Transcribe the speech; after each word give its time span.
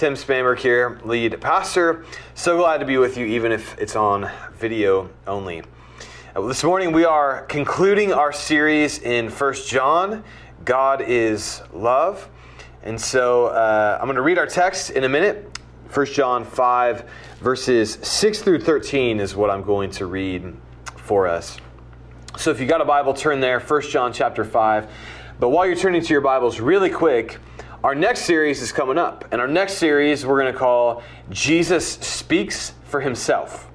Tim 0.00 0.14
Spamberg 0.14 0.58
here, 0.58 0.98
lead 1.04 1.38
pastor. 1.42 2.06
So 2.34 2.56
glad 2.56 2.78
to 2.78 2.86
be 2.86 2.96
with 2.96 3.18
you, 3.18 3.26
even 3.26 3.52
if 3.52 3.76
it's 3.76 3.96
on 3.96 4.30
video 4.54 5.10
only. 5.26 5.62
Uh, 6.34 6.40
this 6.46 6.64
morning 6.64 6.92
we 6.92 7.04
are 7.04 7.42
concluding 7.42 8.10
our 8.10 8.32
series 8.32 9.00
in 9.00 9.28
First 9.28 9.68
John. 9.68 10.24
God 10.64 11.02
is 11.02 11.60
love. 11.74 12.30
And 12.82 12.98
so 12.98 13.48
uh, 13.48 13.98
I'm 14.00 14.06
going 14.06 14.16
to 14.16 14.22
read 14.22 14.38
our 14.38 14.46
text 14.46 14.88
in 14.88 15.04
a 15.04 15.08
minute. 15.10 15.58
First 15.90 16.14
John 16.14 16.46
5, 16.46 17.04
verses 17.40 17.98
6 18.00 18.40
through 18.40 18.60
13 18.60 19.20
is 19.20 19.36
what 19.36 19.50
I'm 19.50 19.62
going 19.62 19.90
to 19.90 20.06
read 20.06 20.56
for 20.96 21.28
us. 21.28 21.58
So 22.38 22.50
if 22.50 22.58
you 22.58 22.64
got 22.64 22.80
a 22.80 22.86
Bible, 22.86 23.12
turn 23.12 23.40
there, 23.40 23.60
First 23.60 23.90
John 23.90 24.14
chapter 24.14 24.46
5. 24.46 24.90
But 25.38 25.50
while 25.50 25.66
you're 25.66 25.76
turning 25.76 26.00
to 26.00 26.08
your 26.08 26.22
Bibles, 26.22 26.58
really 26.58 26.88
quick, 26.88 27.38
our 27.82 27.94
next 27.94 28.22
series 28.22 28.60
is 28.60 28.72
coming 28.72 28.98
up, 28.98 29.24
and 29.32 29.40
our 29.40 29.48
next 29.48 29.74
series 29.74 30.26
we're 30.26 30.38
going 30.38 30.52
to 30.52 30.58
call 30.58 31.02
Jesus 31.30 31.86
Speaks 31.86 32.74
for 32.84 33.00
Himself. 33.00 33.70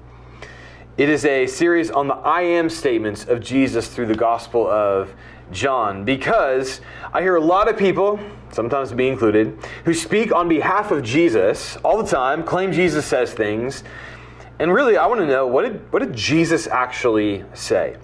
It 0.96 1.08
is 1.08 1.24
a 1.24 1.48
series 1.48 1.90
on 1.90 2.06
the 2.06 2.14
I 2.14 2.42
am 2.42 2.70
statements 2.70 3.24
of 3.26 3.40
Jesus 3.40 3.88
through 3.88 4.06
the 4.06 4.14
Gospel 4.14 4.64
of 4.68 5.12
John 5.50 6.04
because 6.04 6.80
I 7.12 7.20
hear 7.20 7.34
a 7.34 7.40
lot 7.40 7.68
of 7.68 7.76
people, 7.76 8.20
sometimes 8.52 8.94
me 8.94 9.08
included, 9.08 9.58
who 9.84 9.92
speak 9.92 10.32
on 10.32 10.48
behalf 10.48 10.92
of 10.92 11.02
Jesus 11.02 11.76
all 11.78 12.00
the 12.00 12.08
time, 12.08 12.44
claim 12.44 12.70
Jesus 12.70 13.04
says 13.06 13.34
things, 13.34 13.82
and 14.60 14.72
really 14.72 14.96
I 14.96 15.06
want 15.06 15.20
to 15.20 15.26
know 15.26 15.48
what 15.48 15.62
did, 15.62 15.92
what 15.92 15.98
did 15.98 16.14
Jesus 16.14 16.68
actually 16.68 17.44
say? 17.54 17.96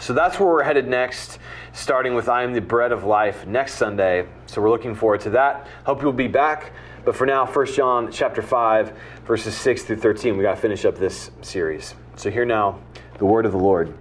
So 0.00 0.14
that's 0.14 0.40
where 0.40 0.48
we're 0.48 0.62
headed 0.62 0.88
next, 0.88 1.38
starting 1.72 2.14
with 2.14 2.28
I 2.28 2.42
am 2.42 2.52
the 2.52 2.60
bread 2.60 2.92
of 2.92 3.04
life 3.04 3.46
next 3.46 3.74
Sunday. 3.74 4.26
So 4.46 4.60
we're 4.60 4.70
looking 4.70 4.94
forward 4.94 5.20
to 5.22 5.30
that. 5.30 5.66
Hope 5.84 6.02
you'll 6.02 6.12
be 6.12 6.28
back. 6.28 6.72
But 7.04 7.16
for 7.16 7.26
now, 7.26 7.46
1 7.46 7.66
John 7.66 8.12
chapter 8.12 8.42
5, 8.42 8.92
verses 9.24 9.56
6 9.56 9.84
through 9.84 9.96
13, 9.96 10.36
we 10.36 10.42
got 10.42 10.56
to 10.56 10.60
finish 10.60 10.84
up 10.84 10.98
this 10.98 11.30
series. 11.42 11.94
So 12.16 12.30
here 12.30 12.44
now, 12.44 12.80
the 13.18 13.24
word 13.24 13.46
of 13.46 13.52
the 13.52 13.58
Lord. 13.58 13.96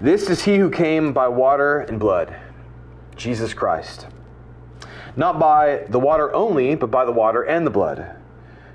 This 0.00 0.28
is 0.28 0.44
he 0.44 0.56
who 0.56 0.70
came 0.70 1.12
by 1.12 1.28
water 1.28 1.80
and 1.80 1.98
blood, 1.98 2.36
Jesus 3.16 3.54
Christ. 3.54 4.06
Not 5.16 5.38
by 5.38 5.86
the 5.88 6.00
water 6.00 6.34
only, 6.34 6.74
but 6.74 6.90
by 6.90 7.04
the 7.04 7.12
water 7.12 7.42
and 7.42 7.66
the 7.66 7.70
blood. 7.70 8.16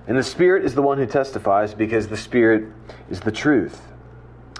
And 0.07 0.17
the 0.17 0.23
Spirit 0.23 0.65
is 0.65 0.73
the 0.73 0.81
one 0.81 0.97
who 0.97 1.05
testifies, 1.05 1.73
because 1.73 2.07
the 2.07 2.17
Spirit 2.17 2.65
is 3.09 3.19
the 3.19 3.31
truth. 3.31 3.88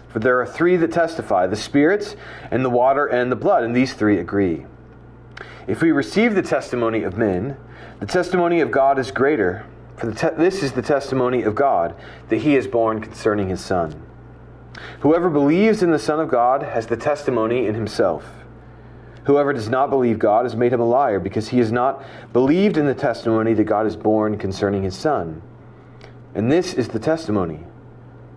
For 0.09 0.19
there 0.19 0.39
are 0.41 0.45
three 0.45 0.75
that 0.77 0.91
testify 0.91 1.47
the 1.47 1.55
spirits, 1.55 2.15
and 2.49 2.65
the 2.65 2.69
water, 2.69 3.05
and 3.05 3.31
the 3.31 3.35
blood, 3.35 3.63
and 3.63 3.75
these 3.75 3.93
three 3.93 4.17
agree. 4.17 4.65
If 5.67 5.81
we 5.81 5.91
receive 5.91 6.33
the 6.33 6.41
testimony 6.41 7.03
of 7.03 7.15
men, 7.15 7.55
the 7.99 8.07
testimony 8.07 8.59
of 8.59 8.71
God 8.71 8.97
is 8.97 9.11
greater. 9.11 9.65
For 9.97 10.11
te- 10.11 10.35
this 10.35 10.63
is 10.63 10.71
the 10.71 10.81
testimony 10.81 11.43
of 11.43 11.53
God, 11.53 11.95
that 12.29 12.37
he 12.37 12.55
is 12.55 12.65
borne 12.65 13.01
concerning 13.01 13.49
his 13.49 13.61
Son. 13.61 14.01
Whoever 15.01 15.29
believes 15.29 15.83
in 15.83 15.91
the 15.91 15.99
Son 15.99 16.19
of 16.19 16.29
God 16.29 16.63
has 16.63 16.87
the 16.87 16.97
testimony 16.97 17.67
in 17.67 17.75
himself. 17.75 18.25
Whoever 19.25 19.53
does 19.53 19.69
not 19.69 19.91
believe 19.91 20.17
God 20.17 20.45
has 20.45 20.55
made 20.55 20.73
him 20.73 20.79
a 20.79 20.85
liar, 20.85 21.19
because 21.19 21.49
he 21.49 21.59
has 21.59 21.71
not 21.71 22.03
believed 22.33 22.77
in 22.77 22.87
the 22.87 22.95
testimony 22.95 23.53
that 23.53 23.65
God 23.65 23.85
is 23.85 23.95
borne 23.95 24.39
concerning 24.39 24.81
his 24.81 24.95
Son. 24.95 25.43
And 26.33 26.51
this 26.51 26.73
is 26.73 26.87
the 26.87 26.99
testimony 26.99 27.65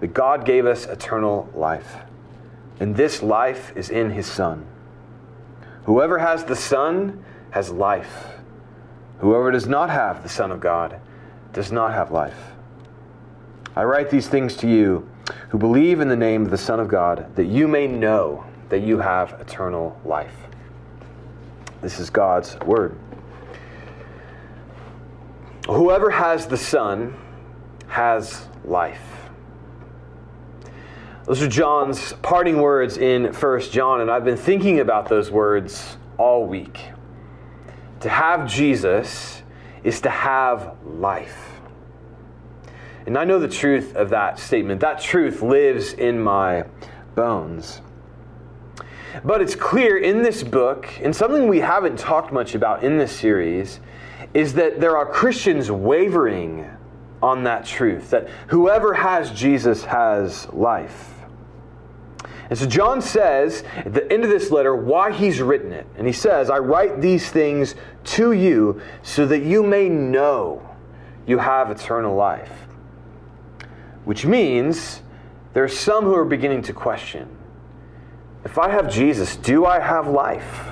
that 0.03 0.15
God 0.15 0.45
gave 0.45 0.67
us 0.67 0.85
eternal 0.87 1.49
life, 1.55 1.99
and 2.81 2.97
this 2.97 3.23
life 3.23 3.73
is 3.77 3.89
in 3.89 4.11
His 4.11 4.27
Son. 4.27 4.67
Whoever 5.85 6.19
has 6.19 6.43
the 6.43 6.57
Son 6.57 7.25
has 7.53 7.71
life. 7.71 8.27
Whoever 9.21 9.53
does 9.53 9.69
not 9.69 9.91
have 9.91 10.25
the 10.25 10.29
Son 10.29 10.51
of 10.51 10.59
God 10.59 11.01
does 11.53 11.71
not 11.71 11.95
have 11.95 12.11
life. 12.11 12.51
I 13.77 13.85
write 13.85 14.11
these 14.11 14.27
things 14.27 14.57
to 14.57 14.69
you 14.69 15.09
who 15.51 15.59
believe 15.59 16.01
in 16.01 16.09
the 16.09 16.17
name 16.17 16.43
of 16.43 16.51
the 16.51 16.59
Son 16.59 16.81
of 16.81 16.89
God, 16.89 17.37
that 17.37 17.47
you 17.47 17.69
may 17.69 17.87
know 17.87 18.45
that 18.71 18.81
you 18.81 18.99
have 18.99 19.41
eternal 19.41 19.97
life. 20.05 20.35
This 21.81 22.01
is 22.01 22.11
God's 22.11 22.59
Word. 22.67 22.99
Whoever 25.67 26.11
has 26.11 26.49
the 26.49 26.57
Son 26.57 27.17
has 27.87 28.49
life. 28.65 29.22
Those 31.25 31.41
are 31.41 31.49
John's 31.49 32.15
parting 32.15 32.61
words 32.61 32.99
in 32.99 33.33
1 33.33 33.61
John, 33.71 34.01
and 34.01 34.11
I've 34.11 34.25
been 34.25 34.37
thinking 34.37 34.81
about 34.81 35.09
those 35.09 35.31
words 35.31 35.97
all 36.19 36.47
week. 36.47 36.81
To 38.01 38.09
have 38.09 38.51
Jesus 38.51 39.43
is 39.85 40.01
to 40.01 40.11
have 40.11 40.77
life. 40.85 41.61
And 43.07 43.17
I 43.17 43.23
know 43.23 43.39
the 43.39 43.47
truth 43.47 43.95
of 43.95 44.11
that 44.11 44.41
statement. 44.41 44.81
That 44.81 45.01
truth 45.01 45.43
lives 45.43 45.93
in 45.93 46.21
my 46.21 46.65
bones. 47.15 47.83
But 49.23 49.41
it's 49.43 49.55
clear 49.55 49.99
in 49.99 50.25
this 50.25 50.43
book, 50.43 50.89
and 51.01 51.15
something 51.15 51.47
we 51.47 51.61
haven't 51.61 52.01
talked 52.01 52.33
much 52.33 52.57
about 52.57 52.83
in 52.83 52.99
this 52.99 53.13
series, 53.13 53.79
is 54.35 54.55
that 54.55 54.81
there 54.81 54.97
are 54.97 55.07
Christians 55.07 55.71
wavering 55.71 56.69
on 57.23 57.45
that 57.45 57.65
truth 57.65 58.11
that 58.11 58.29
whoever 58.49 58.93
has 58.95 59.31
Jesus 59.31 59.85
has 59.85 60.49
life. 60.49 61.11
And 62.51 62.59
so 62.59 62.67
John 62.67 63.01
says 63.01 63.65
at 63.77 63.95
the 63.95 64.11
end 64.13 64.25
of 64.25 64.31
this 64.31 64.51
letter 64.51 64.75
why 64.75 65.13
he's 65.13 65.41
written 65.41 65.73
it. 65.73 65.87
And 65.97 66.07
he 66.07 66.13
says, 66.13 66.51
I 66.51 66.59
write 66.59 67.01
these 67.01 67.31
things 67.31 67.75
to 68.05 68.33
you 68.33 68.81
so 69.03 69.27
that 69.27 69.43
you 69.43 69.63
may 69.63 69.89
know 69.89 70.69
you 71.27 71.39
have 71.39 71.71
eternal 71.71 72.15
life. 72.15 72.53
Which 74.05 74.27
means 74.27 75.03
there 75.53 75.65
are 75.65 75.69
some 75.69 76.05
who 76.05 76.15
are 76.15 76.25
beginning 76.25 76.63
to 76.63 76.73
question 76.73 77.29
if 78.45 78.59
I 78.59 78.71
have 78.71 78.91
Jesus, 78.91 79.37
do 79.37 79.67
I 79.67 79.79
have 79.79 80.09
life? 80.09 80.69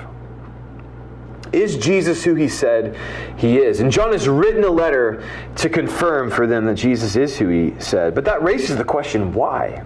Is 1.53 1.77
Jesus 1.77 2.23
who 2.23 2.35
he 2.35 2.47
said 2.47 2.97
he 3.37 3.57
is? 3.57 3.79
And 3.79 3.91
John 3.91 4.11
has 4.11 4.27
written 4.27 4.63
a 4.63 4.69
letter 4.69 5.23
to 5.57 5.69
confirm 5.69 6.29
for 6.31 6.47
them 6.47 6.65
that 6.65 6.75
Jesus 6.75 7.15
is 7.15 7.37
who 7.37 7.49
he 7.49 7.79
said. 7.79 8.15
But 8.15 8.25
that 8.25 8.41
raises 8.43 8.77
the 8.77 8.83
question 8.83 9.33
why? 9.33 9.83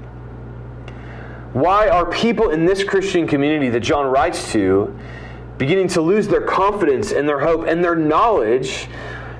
Why 1.55 1.87
are 1.87 2.05
people 2.05 2.49
in 2.49 2.65
this 2.65 2.83
Christian 2.83 3.25
community 3.25 3.69
that 3.69 3.79
John 3.79 4.07
writes 4.07 4.51
to 4.51 4.93
beginning 5.57 5.87
to 5.87 6.01
lose 6.01 6.27
their 6.27 6.41
confidence 6.41 7.13
and 7.13 7.29
their 7.29 7.39
hope 7.39 7.65
and 7.65 7.81
their 7.81 7.95
knowledge 7.95 8.89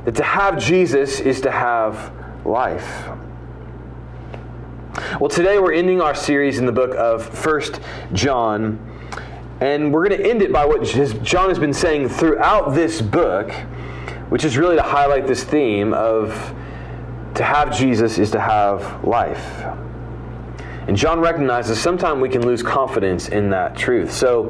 that 0.06 0.16
to 0.16 0.24
have 0.24 0.58
Jesus 0.58 1.20
is 1.20 1.42
to 1.42 1.52
have 1.52 2.14
life? 2.46 3.09
Well, 5.20 5.28
today 5.28 5.59
we're 5.59 5.74
ending 5.74 6.00
our 6.00 6.16
series 6.16 6.58
in 6.58 6.66
the 6.66 6.72
book 6.72 6.96
of 6.96 7.26
First 7.26 7.81
John, 8.14 8.80
and 9.59 9.94
we're 9.94 10.08
going 10.08 10.22
to 10.22 10.26
end 10.26 10.42
it 10.42 10.53
by 10.53 10.66
what 10.66 10.86
John 11.22 11.50
has 11.50 11.59
been 11.59 11.74
saying 11.74 12.08
throughout 12.08 12.74
this 12.74 13.02
book, 13.02 13.52
which 14.30 14.46
is 14.46 14.56
really 14.56 14.78
to 14.78 14.84
highlight 14.84 15.28
this 15.28 15.44
theme 15.44 15.94
of 15.94 16.56
to 17.34 17.44
have 17.44 17.78
Jesus 17.78 18.17
is 18.17 18.32
to 18.32 18.40
have 18.40 19.03
life. 19.03 19.66
And 20.87 20.96
John 20.96 21.20
recognizes 21.20 21.79
sometimes 21.79 22.22
we 22.22 22.29
can 22.29 22.46
lose 22.46 22.61
confidence 22.61 23.29
in 23.29 23.49
that 23.49 23.76
truth. 23.76 24.11
So, 24.11 24.49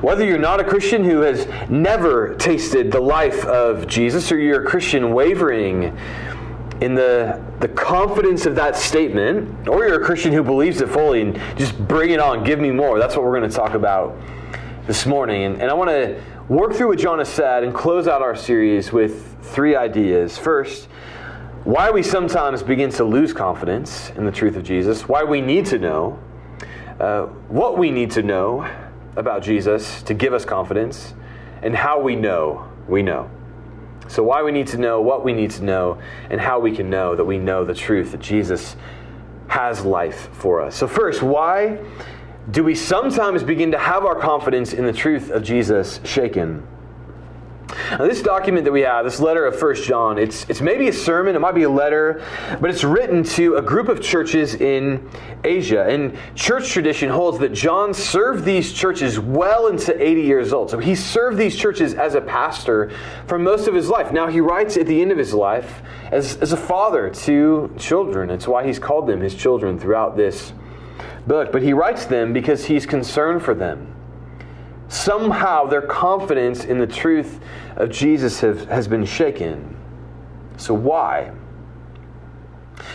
whether 0.00 0.24
you're 0.24 0.38
not 0.38 0.58
a 0.58 0.64
Christian 0.64 1.04
who 1.04 1.20
has 1.20 1.46
never 1.68 2.34
tasted 2.36 2.90
the 2.90 3.00
life 3.00 3.44
of 3.44 3.86
Jesus, 3.86 4.32
or 4.32 4.38
you're 4.38 4.64
a 4.64 4.66
Christian 4.66 5.12
wavering 5.12 5.96
in 6.80 6.94
the, 6.94 7.42
the 7.60 7.68
confidence 7.68 8.46
of 8.46 8.54
that 8.56 8.76
statement, 8.76 9.68
or 9.68 9.86
you're 9.86 10.02
a 10.02 10.04
Christian 10.04 10.32
who 10.32 10.42
believes 10.42 10.80
it 10.80 10.88
fully 10.88 11.20
and 11.20 11.40
just 11.56 11.78
bring 11.86 12.10
it 12.10 12.20
on, 12.20 12.44
give 12.44 12.58
me 12.58 12.70
more, 12.70 12.98
that's 12.98 13.14
what 13.14 13.24
we're 13.24 13.38
going 13.38 13.48
to 13.48 13.56
talk 13.56 13.74
about 13.74 14.16
this 14.86 15.06
morning. 15.06 15.44
And, 15.44 15.62
and 15.62 15.70
I 15.70 15.74
want 15.74 15.90
to 15.90 16.20
work 16.48 16.74
through 16.74 16.88
what 16.88 16.98
John 16.98 17.18
has 17.18 17.28
said 17.28 17.62
and 17.62 17.74
close 17.74 18.08
out 18.08 18.22
our 18.22 18.36
series 18.36 18.92
with 18.92 19.36
three 19.42 19.76
ideas. 19.76 20.36
First, 20.36 20.88
why 21.64 21.90
we 21.90 22.02
sometimes 22.02 22.62
begin 22.62 22.90
to 22.90 23.04
lose 23.04 23.32
confidence 23.32 24.10
in 24.10 24.26
the 24.26 24.32
truth 24.32 24.54
of 24.56 24.62
Jesus, 24.62 25.08
why 25.08 25.24
we 25.24 25.40
need 25.40 25.64
to 25.66 25.78
know, 25.78 26.18
uh, 27.00 27.22
what 27.48 27.78
we 27.78 27.90
need 27.90 28.10
to 28.12 28.22
know 28.22 28.70
about 29.16 29.42
Jesus 29.42 30.02
to 30.02 30.12
give 30.12 30.34
us 30.34 30.44
confidence, 30.44 31.14
and 31.62 31.74
how 31.74 32.00
we 32.00 32.16
know 32.16 32.68
we 32.86 33.02
know. 33.02 33.30
So, 34.08 34.22
why 34.22 34.42
we 34.42 34.52
need 34.52 34.66
to 34.68 34.76
know, 34.76 35.00
what 35.00 35.24
we 35.24 35.32
need 35.32 35.52
to 35.52 35.64
know, 35.64 35.98
and 36.28 36.38
how 36.38 36.60
we 36.60 36.76
can 36.76 36.90
know 36.90 37.16
that 37.16 37.24
we 37.24 37.38
know 37.38 37.64
the 37.64 37.74
truth 37.74 38.12
that 38.12 38.20
Jesus 38.20 38.76
has 39.48 39.86
life 39.86 40.28
for 40.32 40.60
us. 40.60 40.76
So, 40.76 40.86
first, 40.86 41.22
why 41.22 41.78
do 42.50 42.62
we 42.62 42.74
sometimes 42.74 43.42
begin 43.42 43.70
to 43.70 43.78
have 43.78 44.04
our 44.04 44.14
confidence 44.14 44.74
in 44.74 44.84
the 44.84 44.92
truth 44.92 45.30
of 45.30 45.42
Jesus 45.42 46.00
shaken? 46.04 46.66
Now, 47.90 48.06
this 48.06 48.22
document 48.22 48.64
that 48.64 48.72
we 48.72 48.82
have, 48.82 49.04
this 49.04 49.20
letter 49.20 49.46
of 49.46 49.58
First 49.58 49.84
John, 49.84 50.18
it's, 50.18 50.46
it's 50.48 50.60
maybe 50.60 50.88
a 50.88 50.92
sermon, 50.92 51.36
it 51.36 51.38
might 51.38 51.54
be 51.54 51.64
a 51.64 51.70
letter, 51.70 52.24
but 52.60 52.70
it's 52.70 52.84
written 52.84 53.22
to 53.24 53.56
a 53.56 53.62
group 53.62 53.88
of 53.88 54.00
churches 54.00 54.54
in 54.54 55.08
Asia. 55.44 55.84
And 55.88 56.16
church 56.34 56.70
tradition 56.70 57.10
holds 57.10 57.38
that 57.38 57.52
John 57.52 57.94
served 57.94 58.44
these 58.44 58.72
churches 58.72 59.18
well 59.18 59.68
into 59.68 60.00
80 60.00 60.22
years 60.22 60.52
old. 60.52 60.70
So 60.70 60.78
he 60.78 60.94
served 60.94 61.38
these 61.38 61.56
churches 61.56 61.94
as 61.94 62.14
a 62.14 62.20
pastor 62.20 62.92
for 63.26 63.38
most 63.38 63.68
of 63.68 63.74
his 63.74 63.88
life. 63.88 64.12
Now, 64.12 64.26
he 64.26 64.40
writes 64.40 64.76
at 64.76 64.86
the 64.86 65.00
end 65.00 65.12
of 65.12 65.18
his 65.18 65.34
life 65.34 65.82
as, 66.10 66.36
as 66.38 66.52
a 66.52 66.56
father 66.56 67.10
to 67.10 67.74
children. 67.78 68.30
It's 68.30 68.48
why 68.48 68.66
he's 68.66 68.78
called 68.78 69.06
them 69.06 69.20
his 69.20 69.34
children 69.34 69.78
throughout 69.78 70.16
this 70.16 70.52
book. 71.26 71.52
But 71.52 71.62
he 71.62 71.72
writes 71.72 72.06
them 72.06 72.32
because 72.32 72.66
he's 72.66 72.86
concerned 72.86 73.42
for 73.42 73.54
them 73.54 73.93
somehow 74.88 75.66
their 75.66 75.82
confidence 75.82 76.64
in 76.64 76.78
the 76.78 76.86
truth 76.86 77.40
of 77.76 77.90
Jesus 77.90 78.40
have, 78.40 78.66
has 78.68 78.88
been 78.88 79.04
shaken. 79.04 79.76
So, 80.56 80.74
why? 80.74 81.32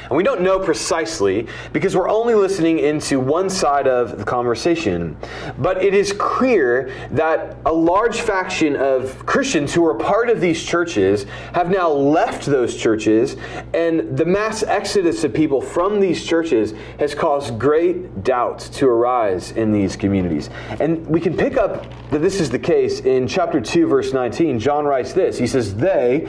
And 0.04 0.12
we 0.12 0.24
don't 0.24 0.42
know 0.42 0.60
precisely 0.60 1.48
because 1.74 1.96
we're 1.96 2.10
only 2.10 2.36
listening 2.36 2.80
into 2.80 3.20
one 3.20 3.50
side 3.50 3.88
of 3.88 4.18
the 4.18 4.24
conversation. 4.24 5.18
But 5.58 5.84
it 5.84 5.94
is 5.94 6.14
clear 6.14 6.94
that 7.12 7.58
a 7.66 7.74
large 7.74 8.22
faction 8.22 8.76
of 8.76 9.26
Christians 9.26 9.74
who 9.74 9.86
are 9.86 9.96
part 9.96 10.30
of 10.30 10.42
these 10.42 10.64
churches 10.64 11.26
have 11.54 11.70
now 11.70 11.90
left 11.90 12.46
those 12.46 12.76
churches, 12.76 13.36
and 13.74 14.18
the 14.18 14.26
mass 14.26 14.64
exodus 14.64 15.24
of 15.24 15.34
people 15.34 15.62
from 15.62 16.00
these 16.00 16.26
churches 16.26 16.74
has 17.00 17.14
caused 17.14 17.60
great 17.60 18.24
doubt 18.24 18.60
to 18.60 18.88
arise 18.88 19.52
in 19.52 19.72
these 19.72 19.96
communities. 19.96 20.50
And 20.80 21.06
we 21.08 21.20
can 21.20 21.36
pick 21.36 21.58
up 21.58 21.86
that 22.12 22.20
this 22.20 22.40
is 22.40 22.50
the 22.50 22.60
case 22.60 23.02
in 23.02 23.28
chapter 23.28 23.62
2, 23.62 23.88
verse 23.88 24.14
19. 24.14 24.60
John 24.60 24.86
writes 24.86 25.14
this 25.14 25.38
He 25.38 25.48
says, 25.48 25.76
They, 25.76 26.28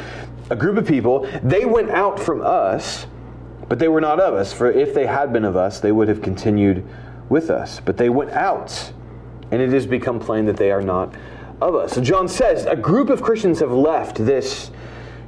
a 0.50 0.56
group 0.56 0.76
of 0.76 0.86
people, 0.86 1.28
they 1.42 1.64
went 1.64 1.90
out 1.90 2.18
from 2.18 2.42
us 2.42 3.06
but 3.70 3.78
they 3.78 3.86
were 3.86 4.00
not 4.00 4.18
of 4.18 4.34
us, 4.34 4.52
for 4.52 4.68
if 4.68 4.94
they 4.94 5.06
had 5.06 5.32
been 5.32 5.44
of 5.44 5.56
us, 5.56 5.78
they 5.78 5.92
would 5.92 6.08
have 6.08 6.20
continued 6.20 6.84
with 7.28 7.50
us. 7.50 7.78
But 7.78 7.96
they 7.96 8.08
went 8.08 8.32
out, 8.32 8.92
and 9.52 9.62
it 9.62 9.70
has 9.70 9.86
become 9.86 10.18
plain 10.18 10.46
that 10.46 10.56
they 10.56 10.72
are 10.72 10.82
not 10.82 11.14
of 11.62 11.76
us. 11.76 11.92
So 11.92 12.00
John 12.00 12.26
says 12.26 12.66
a 12.66 12.74
group 12.74 13.10
of 13.10 13.22
Christians 13.22 13.60
have 13.60 13.70
left 13.70 14.16
this 14.16 14.72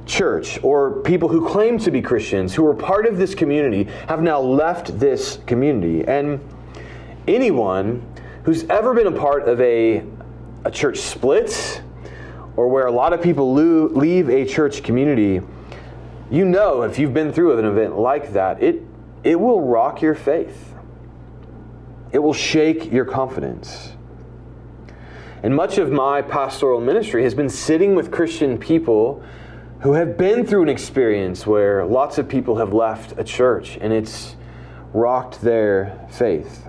church, 0.05 0.61
or 0.61 1.01
people 1.03 1.29
who 1.29 1.47
claim 1.47 1.79
to 1.79 1.89
be 1.89 2.01
Christians, 2.01 2.53
who 2.53 2.67
are 2.67 2.73
part 2.73 3.05
of 3.05 3.17
this 3.17 3.33
community, 3.33 3.85
have 4.09 4.21
now 4.21 4.41
left 4.41 4.99
this 4.99 5.39
community. 5.47 6.03
And 6.05 6.41
anyone 7.29 8.05
who's 8.43 8.65
ever 8.65 8.93
been 8.93 9.07
a 9.07 9.17
part 9.17 9.47
of 9.47 9.61
a, 9.61 10.03
a 10.65 10.71
church 10.71 10.97
split, 10.97 11.81
or 12.57 12.67
where 12.67 12.87
a 12.87 12.91
lot 12.91 13.13
of 13.13 13.21
people 13.21 13.53
leave 13.53 14.29
a 14.29 14.45
church 14.45 14.83
community, 14.83 15.39
you 16.33 16.45
know 16.45 16.81
if 16.81 16.97
you've 16.97 17.13
been 17.13 17.31
through 17.31 17.59
an 17.59 17.65
event 17.65 17.95
like 17.95 18.33
that, 18.33 18.61
it, 18.61 18.81
it 19.23 19.39
will 19.39 19.61
rock 19.61 20.01
your 20.01 20.15
faith. 20.15 20.73
It 22.11 22.17
will 22.17 22.33
shake 22.33 22.91
your 22.91 23.05
confidence. 23.05 23.93
And 25.43 25.55
much 25.55 25.77
of 25.77 25.91
my 25.91 26.23
pastoral 26.23 26.81
ministry 26.81 27.21
has 27.23 27.35
been 27.35 27.49
sitting 27.49 27.93
with 27.93 28.11
Christian 28.11 28.57
people 28.57 29.23
who 29.81 29.93
have 29.93 30.17
been 30.17 30.43
through 30.43 30.63
an 30.63 30.69
experience 30.69 31.45
where 31.45 31.85
lots 31.85 32.17
of 32.17 32.27
people 32.27 32.55
have 32.55 32.73
left 32.73 33.13
a 33.19 33.23
church 33.23 33.77
and 33.79 33.93
it's 33.93 34.35
rocked 34.91 35.41
their 35.41 36.07
faith. 36.09 36.65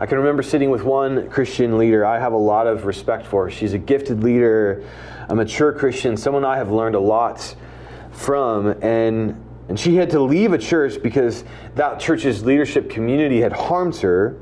I 0.00 0.06
can 0.06 0.16
remember 0.16 0.42
sitting 0.42 0.70
with 0.70 0.82
one 0.82 1.28
Christian 1.28 1.76
leader 1.76 2.06
I 2.06 2.18
have 2.18 2.32
a 2.32 2.38
lot 2.38 2.66
of 2.66 2.86
respect 2.86 3.26
for. 3.26 3.50
She's 3.50 3.74
a 3.74 3.78
gifted 3.78 4.22
leader, 4.22 4.82
a 5.28 5.34
mature 5.34 5.72
Christian, 5.72 6.16
someone 6.16 6.44
I 6.44 6.56
have 6.56 6.70
learned 6.70 6.94
a 6.94 7.00
lot 7.00 7.54
from 8.12 8.68
and 8.82 9.42
and 9.68 9.78
she 9.78 9.96
had 9.96 10.10
to 10.10 10.20
leave 10.20 10.52
a 10.52 10.58
church 10.58 11.02
because 11.02 11.44
that 11.76 11.98
church's 11.98 12.44
leadership 12.44 12.90
community 12.90 13.40
had 13.40 13.52
harmed 13.52 13.96
her 13.96 14.36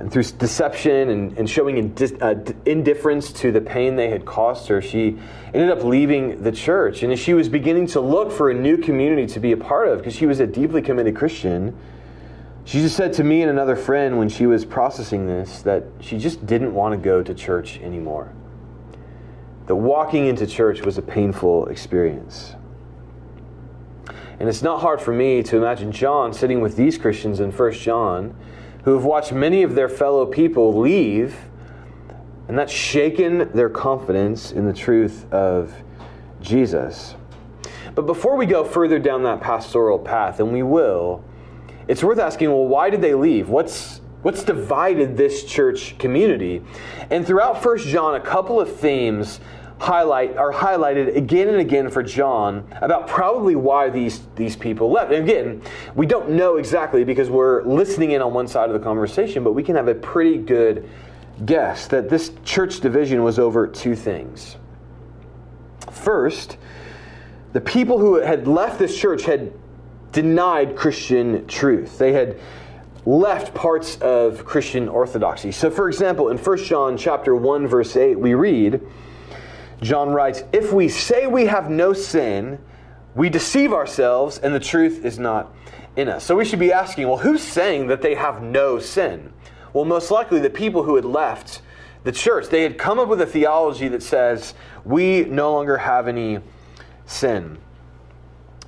and 0.00 0.10
through 0.10 0.22
deception 0.22 1.10
and, 1.10 1.36
and 1.36 1.48
showing 1.48 1.76
indis, 1.76 2.16
uh, 2.22 2.54
indifference 2.64 3.32
to 3.34 3.52
the 3.52 3.60
pain 3.60 3.96
they 3.96 4.08
had 4.08 4.24
caused 4.24 4.66
her, 4.68 4.80
she 4.80 5.18
ended 5.52 5.68
up 5.68 5.84
leaving 5.84 6.42
the 6.42 6.50
church. 6.50 7.02
And 7.02 7.12
as 7.12 7.18
she 7.18 7.34
was 7.34 7.50
beginning 7.50 7.86
to 7.88 8.00
look 8.00 8.32
for 8.32 8.50
a 8.50 8.54
new 8.54 8.78
community 8.78 9.26
to 9.34 9.40
be 9.40 9.52
a 9.52 9.58
part 9.58 9.88
of, 9.88 9.98
because 9.98 10.14
she 10.14 10.24
was 10.24 10.40
a 10.40 10.46
deeply 10.46 10.80
committed 10.80 11.14
Christian, 11.14 11.76
she 12.64 12.80
just 12.80 12.96
said 12.96 13.12
to 13.14 13.24
me 13.24 13.42
and 13.42 13.50
another 13.50 13.76
friend 13.76 14.16
when 14.16 14.30
she 14.30 14.46
was 14.46 14.64
processing 14.64 15.26
this 15.26 15.60
that 15.62 15.84
she 16.00 16.16
just 16.16 16.46
didn't 16.46 16.72
want 16.72 16.94
to 16.94 16.98
go 16.98 17.22
to 17.22 17.34
church 17.34 17.78
anymore. 17.80 18.32
That 19.66 19.76
walking 19.76 20.26
into 20.26 20.46
church 20.46 20.80
was 20.80 20.96
a 20.96 21.02
painful 21.02 21.66
experience. 21.66 22.54
And 24.40 24.48
it's 24.48 24.62
not 24.62 24.80
hard 24.80 25.02
for 25.02 25.12
me 25.12 25.42
to 25.42 25.58
imagine 25.58 25.92
John 25.92 26.32
sitting 26.32 26.62
with 26.62 26.74
these 26.74 26.96
Christians 26.96 27.40
in 27.40 27.52
1 27.52 27.72
John 27.74 28.34
who 28.84 28.94
have 28.94 29.04
watched 29.04 29.32
many 29.32 29.62
of 29.62 29.74
their 29.74 29.88
fellow 29.88 30.24
people 30.24 30.78
leave, 30.78 31.36
and 32.48 32.58
that's 32.58 32.72
shaken 32.72 33.52
their 33.52 33.68
confidence 33.68 34.50
in 34.50 34.64
the 34.64 34.72
truth 34.72 35.30
of 35.30 35.74
Jesus. 36.40 37.14
But 37.94 38.06
before 38.06 38.36
we 38.36 38.46
go 38.46 38.64
further 38.64 38.98
down 38.98 39.22
that 39.24 39.42
pastoral 39.42 39.98
path, 39.98 40.40
and 40.40 40.50
we 40.50 40.62
will, 40.62 41.22
it's 41.86 42.02
worth 42.02 42.18
asking 42.18 42.48
well, 42.48 42.66
why 42.66 42.88
did 42.88 43.02
they 43.02 43.14
leave? 43.14 43.50
What's 43.50 44.00
What's 44.22 44.44
divided 44.44 45.16
this 45.16 45.44
church 45.44 45.96
community? 45.96 46.62
And 47.08 47.26
throughout 47.26 47.62
First 47.62 47.86
John, 47.86 48.16
a 48.16 48.20
couple 48.20 48.60
of 48.60 48.76
themes 48.76 49.40
highlight 49.80 50.36
are 50.36 50.52
highlighted 50.52 51.16
again 51.16 51.48
and 51.48 51.56
again 51.56 51.88
for 51.88 52.02
John 52.02 52.68
about 52.82 53.08
probably 53.08 53.56
why 53.56 53.88
these 53.88 54.20
these 54.36 54.54
people 54.54 54.90
left. 54.90 55.10
And 55.10 55.28
again, 55.28 55.62
we 55.94 56.06
don't 56.06 56.30
know 56.30 56.56
exactly 56.56 57.02
because 57.02 57.30
we're 57.30 57.64
listening 57.64 58.10
in 58.12 58.20
on 58.20 58.34
one 58.34 58.46
side 58.46 58.68
of 58.68 58.74
the 58.74 58.84
conversation, 58.84 59.42
but 59.42 59.52
we 59.52 59.62
can 59.62 59.76
have 59.76 59.88
a 59.88 59.94
pretty 59.94 60.36
good 60.36 60.88
guess 61.46 61.88
that 61.88 62.10
this 62.10 62.30
church 62.44 62.80
division 62.80 63.22
was 63.22 63.38
over 63.38 63.66
two 63.66 63.96
things. 63.96 64.56
First, 65.90 66.58
the 67.54 67.60
people 67.60 67.98
who 67.98 68.16
had 68.16 68.46
left 68.46 68.78
this 68.78 68.96
church 68.96 69.24
had 69.24 69.50
denied 70.12 70.76
Christian 70.76 71.46
truth. 71.46 71.98
They 71.98 72.12
had 72.12 72.38
left 73.06 73.54
parts 73.54 73.96
of 74.02 74.44
Christian 74.44 74.90
orthodoxy. 74.90 75.52
So 75.52 75.70
for 75.70 75.88
example, 75.88 76.28
in 76.28 76.36
1 76.36 76.58
John 76.58 76.98
chapter 76.98 77.34
1 77.34 77.66
verse 77.66 77.96
8, 77.96 78.18
we 78.18 78.34
read, 78.34 78.86
John 79.82 80.10
writes, 80.10 80.42
If 80.52 80.72
we 80.72 80.88
say 80.88 81.26
we 81.26 81.46
have 81.46 81.70
no 81.70 81.92
sin, 81.92 82.58
we 83.14 83.28
deceive 83.28 83.72
ourselves 83.72 84.38
and 84.38 84.54
the 84.54 84.60
truth 84.60 85.04
is 85.04 85.18
not 85.18 85.54
in 85.96 86.08
us. 86.08 86.24
So 86.24 86.36
we 86.36 86.44
should 86.44 86.58
be 86.58 86.72
asking, 86.72 87.08
well, 87.08 87.18
who's 87.18 87.42
saying 87.42 87.88
that 87.88 88.02
they 88.02 88.14
have 88.14 88.42
no 88.42 88.78
sin? 88.78 89.32
Well, 89.72 89.84
most 89.84 90.10
likely 90.10 90.40
the 90.40 90.50
people 90.50 90.82
who 90.82 90.96
had 90.96 91.04
left 91.04 91.62
the 92.04 92.12
church. 92.12 92.48
They 92.48 92.62
had 92.62 92.78
come 92.78 92.98
up 92.98 93.08
with 93.08 93.20
a 93.20 93.26
theology 93.26 93.88
that 93.88 94.02
says 94.02 94.54
we 94.84 95.24
no 95.24 95.52
longer 95.52 95.78
have 95.78 96.08
any 96.08 96.40
sin. 97.06 97.58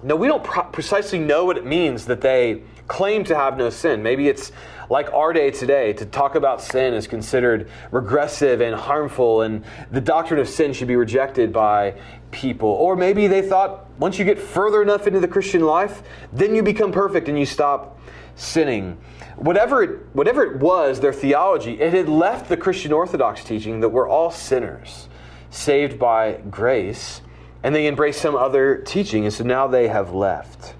Now, 0.02 0.16
we 0.16 0.26
don't 0.26 0.44
precisely 0.72 1.18
know 1.18 1.44
what 1.44 1.56
it 1.56 1.64
means 1.64 2.06
that 2.06 2.20
they 2.20 2.62
claim 2.88 3.24
to 3.24 3.34
have 3.34 3.56
no 3.56 3.70
sin. 3.70 4.02
Maybe 4.02 4.28
it's 4.28 4.52
like 4.90 5.12
our 5.12 5.32
day 5.32 5.50
today 5.50 5.92
to 5.94 6.04
talk 6.04 6.34
about 6.34 6.60
sin 6.60 6.92
is 6.94 7.06
considered 7.06 7.70
regressive 7.90 8.60
and 8.60 8.74
harmful, 8.74 9.42
and 9.42 9.64
the 9.90 10.00
doctrine 10.00 10.38
of 10.38 10.48
sin 10.48 10.72
should 10.72 10.88
be 10.88 10.96
rejected 10.96 11.52
by 11.52 11.94
people. 12.30 12.68
Or 12.68 12.96
maybe 12.96 13.26
they 13.26 13.42
thought 13.42 13.88
once 13.98 14.18
you 14.18 14.24
get 14.24 14.38
further 14.38 14.82
enough 14.82 15.06
into 15.06 15.20
the 15.20 15.28
Christian 15.28 15.62
life, 15.62 16.02
then 16.32 16.54
you 16.54 16.62
become 16.62 16.92
perfect 16.92 17.28
and 17.28 17.38
you 17.38 17.46
stop 17.46 17.98
sinning. 18.34 18.98
Whatever 19.36 19.82
it, 19.82 20.00
whatever 20.12 20.42
it 20.42 20.58
was, 20.58 21.00
their 21.00 21.12
theology, 21.12 21.80
it 21.80 21.92
had 21.92 22.08
left 22.08 22.48
the 22.48 22.56
Christian 22.56 22.92
Orthodox 22.92 23.44
teaching 23.44 23.80
that 23.80 23.88
we're 23.88 24.08
all 24.08 24.30
sinners, 24.30 25.08
saved 25.50 25.98
by 25.98 26.40
grace, 26.50 27.22
and 27.62 27.74
they 27.74 27.86
embraced 27.86 28.20
some 28.20 28.34
other 28.34 28.76
teaching, 28.76 29.24
and 29.24 29.32
so 29.32 29.44
now 29.44 29.66
they 29.66 29.88
have 29.88 30.12
left. 30.12 30.74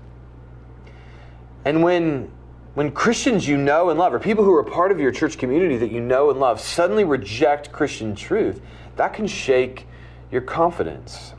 And 1.64 1.82
when 1.82 2.30
when 2.74 2.90
Christians 2.90 3.46
you 3.46 3.58
know 3.58 3.90
and 3.90 3.98
love, 3.98 4.14
or 4.14 4.18
people 4.18 4.44
who 4.44 4.54
are 4.54 4.64
part 4.64 4.92
of 4.92 4.98
your 4.98 5.12
church 5.12 5.36
community 5.36 5.76
that 5.76 5.92
you 5.92 6.00
know 6.00 6.30
and 6.30 6.40
love, 6.40 6.58
suddenly 6.58 7.04
reject 7.04 7.70
Christian 7.70 8.14
truth, 8.14 8.62
that 8.96 9.12
can 9.12 9.26
shake 9.26 9.86
your 10.30 10.40
confidence. 10.40 11.34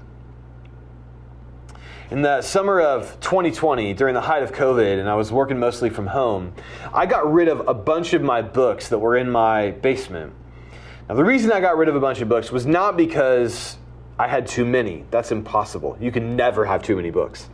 In 2.12 2.22
the 2.22 2.44
summer 2.44 2.80
of 2.80 3.20
2020, 3.22 3.96
during 3.96 4.14
the 4.14 4.22
height 4.22 4.44
of 4.44 4.52
COVID, 4.52 5.00
and 5.00 5.10
I 5.10 5.16
was 5.16 5.32
working 5.32 5.58
mostly 5.58 5.90
from 5.90 6.06
home, 6.06 6.54
I 6.94 7.08
got 7.08 7.32
rid 7.34 7.48
of 7.48 7.68
a 7.68 7.74
bunch 7.74 8.14
of 8.14 8.22
my 8.22 8.44
books 8.44 8.90
that 8.90 9.00
were 9.00 9.18
in 9.18 9.32
my 9.32 9.72
basement. 9.72 10.34
Now, 11.10 11.16
the 11.16 11.24
reason 11.24 11.52
I 11.52 11.60
got 11.60 11.76
rid 11.78 11.90
of 11.90 11.96
a 11.96 12.00
bunch 12.00 12.22
of 12.22 12.30
books 12.30 12.52
was 12.52 12.68
not 12.68 12.96
because 12.96 13.78
I 14.20 14.28
had 14.28 14.46
too 14.46 14.64
many. 14.64 15.06
That's 15.10 15.32
impossible. 15.32 15.98
You 16.00 16.12
can 16.12 16.36
never 16.36 16.66
have 16.66 16.84
too 16.84 16.96
many 16.96 17.10
books. 17.10 17.50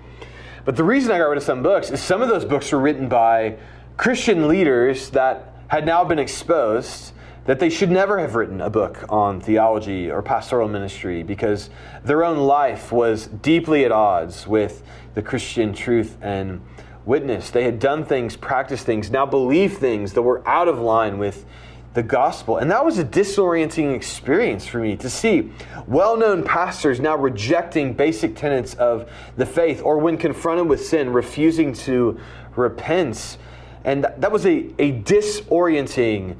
But 0.66 0.76
the 0.76 0.84
reason 0.84 1.12
I 1.12 1.18
got 1.18 1.26
rid 1.26 1.38
of 1.38 1.44
some 1.44 1.64
books 1.64 1.90
is 1.92 2.02
some 2.02 2.22
of 2.22 2.30
those 2.30 2.46
books 2.46 2.72
were 2.72 2.80
written 2.80 3.08
by 3.08 3.58
Christian 3.98 4.48
leaders 4.48 5.10
that 5.12 5.54
had 5.68 5.86
now 5.86 6.04
been 6.04 6.20
exposed 6.20 7.14
that 7.46 7.60
they 7.60 7.70
should 7.70 7.90
never 7.90 8.20
have 8.20 8.36
written 8.36 8.62
a 8.62 8.70
book 8.70 9.04
on 9.10 9.42
theology 9.42 10.12
or 10.12 10.22
pastoral 10.22 10.68
ministry 10.68 11.24
because 11.24 11.70
their 12.04 12.24
own 12.24 12.38
life 12.38 12.92
was 12.92 13.28
deeply 13.28 13.86
at 13.86 13.92
odds 13.92 14.46
with 14.46 14.84
the 15.16 15.22
Christian 15.22 15.74
truth 15.74 16.18
and 16.22 16.62
witness. 17.06 17.50
They 17.50 17.64
had 17.64 17.80
done 17.80 18.06
things, 18.06 18.36
practiced 18.36 18.86
things, 18.86 19.10
now 19.10 19.26
believed 19.26 19.78
things 19.78 20.14
that 20.14 20.22
were 20.22 20.48
out 20.48 20.68
of 20.68 20.80
line 20.80 21.18
with 21.18 21.46
the 21.94 22.04
gospel. 22.04 22.58
And 22.58 22.70
that 22.72 22.86
was 22.86 23.00
a 23.00 23.04
disorienting 23.04 23.96
experience 23.96 24.66
for 24.66 24.80
me 24.80 24.96
to 24.98 25.10
see 25.10 25.52
well 25.88 26.18
known 26.18 26.44
pastors 26.44 27.00
now 27.00 27.16
rejecting 27.16 27.94
basic 27.94 28.36
tenets 28.36 28.74
of 28.76 29.12
the 29.38 29.46
faith, 29.46 29.82
or 29.82 29.98
when 29.98 30.18
confronted 30.18 30.68
with 30.68 30.86
sin, 30.86 31.12
refusing 31.12 31.74
to 31.74 32.20
repent. 32.56 33.38
And 33.84 34.04
that 34.18 34.32
was 34.32 34.46
a, 34.46 34.72
a 34.78 35.02
disorienting, 35.02 36.36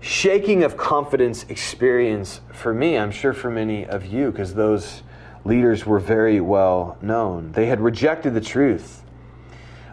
shaking 0.00 0.62
of 0.62 0.76
confidence 0.76 1.44
experience 1.48 2.40
for 2.52 2.72
me. 2.72 2.96
I'm 2.96 3.10
sure 3.10 3.32
for 3.32 3.50
many 3.50 3.84
of 3.84 4.06
you, 4.06 4.30
because 4.30 4.54
those 4.54 5.02
leaders 5.44 5.84
were 5.84 6.00
very 6.00 6.40
well 6.40 6.96
known. 7.02 7.52
They 7.52 7.66
had 7.66 7.80
rejected 7.80 8.32
the 8.32 8.40
truth, 8.40 9.02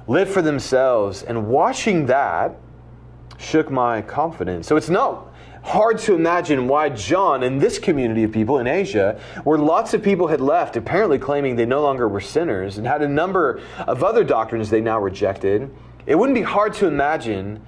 lived 0.07 0.31
for 0.31 0.41
themselves, 0.41 1.23
and 1.23 1.47
watching 1.47 2.05
that 2.05 2.55
shook 3.41 3.71
my 3.71 4.01
confidence. 4.01 4.67
So 4.67 4.77
it's 4.77 4.89
not 4.89 5.33
hard 5.63 5.99
to 5.99 6.15
imagine 6.15 6.67
why 6.67 6.89
John 6.89 7.43
and 7.43 7.61
this 7.61 7.79
community 7.79 8.23
of 8.23 8.31
people 8.31 8.59
in 8.59 8.67
Asia, 8.67 9.19
where 9.43 9.57
lots 9.57 9.93
of 9.93 10.01
people 10.01 10.27
had 10.27 10.41
left, 10.41 10.75
apparently 10.75 11.19
claiming 11.19 11.55
they 11.55 11.65
no 11.65 11.81
longer 11.81 12.07
were 12.07 12.21
sinners 12.21 12.77
and 12.77 12.87
had 12.87 13.01
a 13.01 13.07
number 13.07 13.61
of 13.79 14.03
other 14.03 14.23
doctrines 14.23 14.69
they 14.69 14.81
now 14.81 14.99
rejected, 14.99 15.73
it 16.05 16.15
wouldn't 16.15 16.35
be 16.35 16.41
hard 16.41 16.73
to 16.75 16.87
imagine 16.87 17.61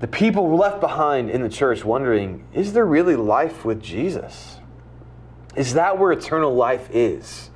the 0.00 0.08
people 0.08 0.56
left 0.56 0.80
behind 0.80 1.30
in 1.30 1.42
the 1.42 1.48
church 1.48 1.84
wondering 1.84 2.44
is 2.52 2.72
there 2.72 2.86
really 2.86 3.16
life 3.16 3.64
with 3.64 3.82
Jesus? 3.82 4.58
Is 5.54 5.74
that 5.74 5.98
where 5.98 6.12
eternal 6.12 6.54
life 6.54 6.88
is? 6.92 7.50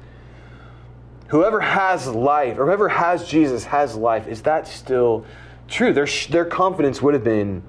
Whoever 1.29 1.61
has 1.61 2.07
life, 2.07 2.59
or 2.59 2.67
whoever 2.67 2.89
has 2.89 3.27
Jesus 3.27 3.65
has 3.65 3.97
life, 3.97 4.29
is 4.29 4.43
that 4.43 4.69
still 4.69 5.25
true. 5.69 5.93
Their, 5.93 6.07
their 6.31 6.45
confidence 6.45 7.03
would 7.03 7.15
have 7.15 7.25
been 7.25 7.63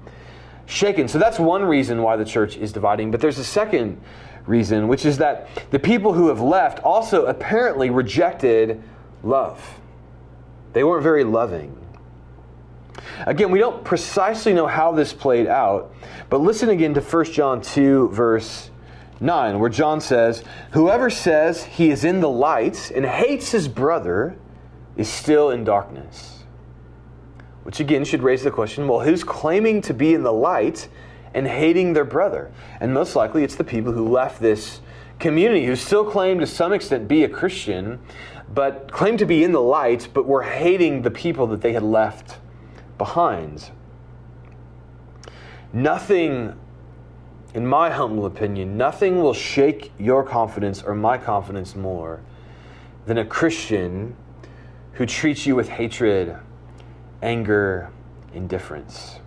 shaken. 0.66 1.08
So 1.08 1.18
that's 1.18 1.38
one 1.38 1.64
reason 1.64 2.02
why 2.02 2.16
the 2.16 2.24
church 2.24 2.56
is 2.56 2.72
dividing. 2.72 3.10
But 3.10 3.20
there's 3.20 3.38
a 3.38 3.44
second 3.44 4.00
reason, 4.46 4.88
which 4.88 5.04
is 5.04 5.18
that 5.18 5.48
the 5.70 5.78
people 5.78 6.12
who 6.12 6.28
have 6.28 6.40
left 6.40 6.80
also 6.80 7.26
apparently 7.26 7.90
rejected 7.90 8.82
love. 9.22 9.80
They 10.72 10.84
weren't 10.84 11.02
very 11.02 11.24
loving. 11.24 11.74
Again, 13.26 13.50
we 13.50 13.58
don't 13.58 13.84
precisely 13.84 14.52
know 14.52 14.66
how 14.66 14.92
this 14.92 15.12
played 15.12 15.46
out, 15.46 15.94
but 16.30 16.40
listen 16.40 16.68
again 16.68 16.94
to 16.94 17.00
1 17.00 17.24
John 17.26 17.60
2, 17.60 18.10
verse 18.10 18.70
9, 19.20 19.58
where 19.58 19.70
John 19.70 20.00
says, 20.00 20.44
Whoever 20.72 21.10
says 21.10 21.64
he 21.64 21.90
is 21.90 22.04
in 22.04 22.20
the 22.20 22.28
light 22.28 22.90
and 22.90 23.04
hates 23.04 23.50
his 23.50 23.66
brother 23.68 24.36
is 24.96 25.08
still 25.08 25.50
in 25.50 25.64
darkness. 25.64 26.37
Which 27.68 27.80
again 27.80 28.06
should 28.06 28.22
raise 28.22 28.44
the 28.44 28.50
question 28.50 28.88
well, 28.88 29.00
who's 29.00 29.22
claiming 29.22 29.82
to 29.82 29.92
be 29.92 30.14
in 30.14 30.22
the 30.22 30.32
light 30.32 30.88
and 31.34 31.46
hating 31.46 31.92
their 31.92 32.06
brother? 32.06 32.50
And 32.80 32.94
most 32.94 33.14
likely 33.14 33.44
it's 33.44 33.56
the 33.56 33.62
people 33.62 33.92
who 33.92 34.08
left 34.08 34.40
this 34.40 34.80
community 35.18 35.66
who 35.66 35.76
still 35.76 36.10
claim 36.10 36.40
to 36.40 36.46
some 36.46 36.72
extent 36.72 37.08
be 37.08 37.24
a 37.24 37.28
Christian, 37.28 38.00
but 38.54 38.90
claim 38.90 39.18
to 39.18 39.26
be 39.26 39.44
in 39.44 39.52
the 39.52 39.60
light, 39.60 40.08
but 40.14 40.24
were 40.24 40.44
hating 40.44 41.02
the 41.02 41.10
people 41.10 41.46
that 41.48 41.60
they 41.60 41.74
had 41.74 41.82
left 41.82 42.38
behind. 42.96 43.70
Nothing, 45.70 46.58
in 47.52 47.66
my 47.66 47.90
humble 47.90 48.24
opinion, 48.24 48.78
nothing 48.78 49.20
will 49.20 49.34
shake 49.34 49.92
your 49.98 50.24
confidence 50.24 50.82
or 50.82 50.94
my 50.94 51.18
confidence 51.18 51.76
more 51.76 52.22
than 53.04 53.18
a 53.18 53.26
Christian 53.26 54.16
who 54.92 55.04
treats 55.04 55.44
you 55.44 55.54
with 55.54 55.68
hatred 55.68 56.34
anger, 57.22 57.90
indifference. 58.32 59.18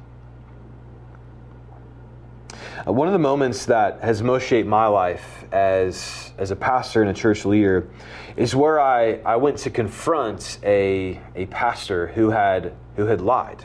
Uh, 2.87 2.91
one 2.91 3.07
of 3.07 3.13
the 3.13 3.19
moments 3.19 3.65
that 3.65 3.99
has 4.01 4.23
most 4.23 4.47
shaped 4.47 4.67
my 4.67 4.87
life 4.87 5.45
as, 5.51 6.31
as 6.37 6.51
a 6.51 6.55
pastor 6.55 7.01
and 7.01 7.11
a 7.11 7.13
church 7.13 7.45
leader 7.45 7.89
is 8.35 8.55
where 8.55 8.79
I, 8.79 9.15
I 9.25 9.35
went 9.35 9.57
to 9.59 9.69
confront 9.69 10.57
a, 10.63 11.19
a 11.35 11.45
pastor 11.47 12.07
who 12.07 12.29
had, 12.29 12.73
who 12.95 13.05
had 13.05 13.21
lied. 13.21 13.63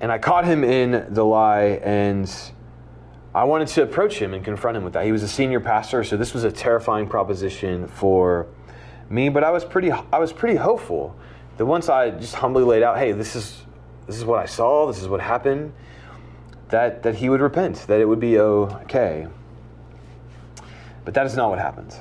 And 0.00 0.10
I 0.10 0.18
caught 0.18 0.44
him 0.44 0.64
in 0.64 1.12
the 1.14 1.24
lie, 1.24 1.80
and 1.82 2.30
I 3.34 3.44
wanted 3.44 3.68
to 3.68 3.82
approach 3.82 4.18
him 4.18 4.34
and 4.34 4.44
confront 4.44 4.76
him 4.76 4.84
with 4.84 4.94
that. 4.94 5.04
He 5.04 5.12
was 5.12 5.22
a 5.22 5.28
senior 5.28 5.60
pastor, 5.60 6.02
so 6.04 6.16
this 6.16 6.34
was 6.34 6.44
a 6.44 6.52
terrifying 6.52 7.06
proposition 7.06 7.86
for 7.86 8.48
me, 9.08 9.28
but 9.28 9.44
I 9.44 9.50
was 9.50 9.64
pretty, 9.64 9.92
I 9.92 10.18
was 10.18 10.32
pretty 10.32 10.56
hopeful 10.56 11.16
that 11.56 11.66
once 11.66 11.88
I 11.88 12.10
just 12.10 12.34
humbly 12.34 12.64
laid 12.64 12.82
out, 12.82 12.98
hey, 12.98 13.12
this 13.12 13.36
is 13.36 13.62
this 14.06 14.16
is 14.16 14.24
what 14.24 14.38
I 14.38 14.46
saw, 14.46 14.86
this 14.86 15.00
is 15.00 15.08
what 15.08 15.20
happened, 15.20 15.72
that 16.68 17.02
that 17.02 17.14
he 17.14 17.28
would 17.28 17.40
repent, 17.40 17.86
that 17.86 18.00
it 18.00 18.04
would 18.06 18.20
be 18.20 18.38
okay. 18.38 19.26
But 21.04 21.14
that 21.14 21.26
is 21.26 21.36
not 21.36 21.50
what 21.50 21.58
happened. 21.58 21.94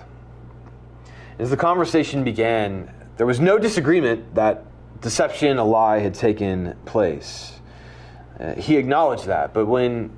As 1.39 1.49
the 1.49 1.57
conversation 1.57 2.23
began, 2.23 2.91
there 3.17 3.25
was 3.25 3.39
no 3.39 3.57
disagreement 3.57 4.35
that 4.35 4.65
deception, 5.01 5.57
a 5.57 5.63
lie, 5.63 5.99
had 5.99 6.13
taken 6.13 6.75
place. 6.85 7.59
Uh, 8.39 8.53
he 8.55 8.77
acknowledged 8.77 9.25
that, 9.25 9.53
but 9.53 9.65
when 9.65 10.11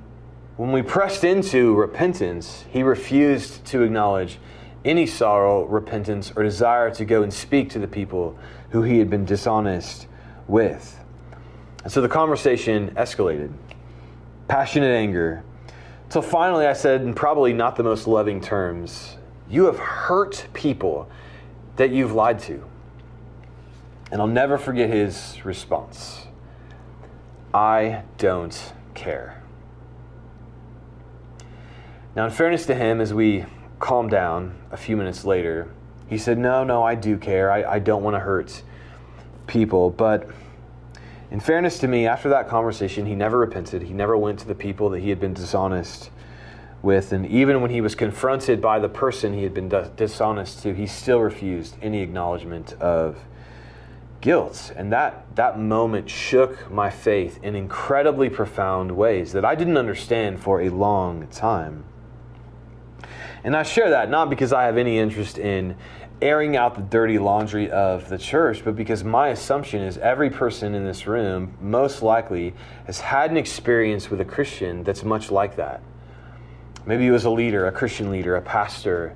when 0.56 0.72
we 0.72 0.80
pressed 0.80 1.22
into 1.22 1.74
repentance, 1.74 2.64
he 2.70 2.82
refused 2.82 3.64
to 3.66 3.82
acknowledge 3.82 4.38
any 4.86 5.06
sorrow, 5.06 5.64
repentance, 5.66 6.32
or 6.34 6.42
desire 6.42 6.90
to 6.92 7.04
go 7.04 7.22
and 7.22 7.32
speak 7.32 7.68
to 7.70 7.78
the 7.78 7.88
people 7.88 8.38
who 8.76 8.82
he 8.82 8.98
had 8.98 9.08
been 9.08 9.24
dishonest 9.24 10.06
with. 10.46 11.02
And 11.82 11.90
so 11.90 12.02
the 12.02 12.10
conversation 12.10 12.90
escalated 12.90 13.50
passionate 14.48 14.94
anger. 14.94 15.42
Until 16.04 16.20
finally 16.20 16.66
I 16.66 16.74
said, 16.74 17.00
in 17.00 17.14
probably 17.14 17.54
not 17.54 17.76
the 17.76 17.82
most 17.82 18.06
loving 18.06 18.40
terms, 18.40 19.16
You 19.48 19.64
have 19.64 19.78
hurt 19.78 20.46
people 20.52 21.08
that 21.76 21.90
you've 21.90 22.12
lied 22.12 22.38
to. 22.40 22.64
And 24.12 24.20
I'll 24.20 24.26
never 24.26 24.58
forget 24.58 24.90
his 24.90 25.42
response 25.44 26.26
I 27.54 28.02
don't 28.18 28.74
care. 28.94 29.42
Now, 32.14 32.26
in 32.26 32.30
fairness 32.30 32.66
to 32.66 32.74
him, 32.74 33.00
as 33.00 33.14
we 33.14 33.46
calmed 33.78 34.10
down 34.10 34.54
a 34.70 34.76
few 34.76 34.98
minutes 34.98 35.24
later, 35.24 35.70
he 36.08 36.18
said, 36.18 36.38
No, 36.38 36.64
no, 36.64 36.82
I 36.82 36.94
do 36.94 37.16
care. 37.16 37.50
I, 37.50 37.74
I 37.74 37.78
don't 37.78 38.02
want 38.02 38.14
to 38.14 38.20
hurt 38.20 38.62
people. 39.46 39.90
But 39.90 40.28
in 41.30 41.40
fairness 41.40 41.78
to 41.80 41.88
me, 41.88 42.06
after 42.06 42.28
that 42.28 42.48
conversation, 42.48 43.06
he 43.06 43.14
never 43.14 43.38
repented. 43.38 43.82
He 43.82 43.92
never 43.92 44.16
went 44.16 44.38
to 44.40 44.46
the 44.46 44.54
people 44.54 44.90
that 44.90 45.00
he 45.00 45.10
had 45.10 45.20
been 45.20 45.34
dishonest 45.34 46.10
with. 46.82 47.12
And 47.12 47.26
even 47.26 47.60
when 47.60 47.70
he 47.70 47.80
was 47.80 47.94
confronted 47.94 48.60
by 48.60 48.78
the 48.78 48.88
person 48.88 49.34
he 49.34 49.42
had 49.42 49.52
been 49.52 49.68
dishonest 49.96 50.62
to, 50.62 50.74
he 50.74 50.86
still 50.86 51.20
refused 51.20 51.76
any 51.82 52.00
acknowledgement 52.00 52.74
of 52.74 53.18
guilt. 54.20 54.72
And 54.76 54.92
that, 54.92 55.26
that 55.36 55.58
moment 55.58 56.08
shook 56.08 56.70
my 56.70 56.90
faith 56.90 57.42
in 57.42 57.54
incredibly 57.54 58.30
profound 58.30 58.92
ways 58.92 59.32
that 59.32 59.44
I 59.44 59.54
didn't 59.54 59.76
understand 59.76 60.40
for 60.40 60.62
a 60.62 60.68
long 60.68 61.26
time. 61.28 61.84
And 63.44 63.56
I 63.56 63.62
share 63.62 63.90
that 63.90 64.10
not 64.10 64.30
because 64.30 64.52
I 64.52 64.64
have 64.64 64.76
any 64.76 64.98
interest 64.98 65.38
in 65.38 65.76
airing 66.22 66.56
out 66.56 66.74
the 66.74 66.80
dirty 66.80 67.18
laundry 67.18 67.70
of 67.70 68.08
the 68.08 68.16
church, 68.16 68.64
but 68.64 68.74
because 68.74 69.04
my 69.04 69.28
assumption 69.28 69.82
is 69.82 69.98
every 69.98 70.30
person 70.30 70.74
in 70.74 70.84
this 70.84 71.06
room 71.06 71.54
most 71.60 72.02
likely 72.02 72.54
has 72.86 73.00
had 73.00 73.30
an 73.30 73.36
experience 73.36 74.10
with 74.10 74.20
a 74.20 74.24
Christian 74.24 74.82
that's 74.82 75.04
much 75.04 75.30
like 75.30 75.56
that. 75.56 75.82
Maybe 76.86 77.06
it 77.06 77.10
was 77.10 77.24
a 77.24 77.30
leader, 77.30 77.66
a 77.66 77.72
Christian 77.72 78.10
leader, 78.10 78.36
a 78.36 78.42
pastor, 78.42 79.14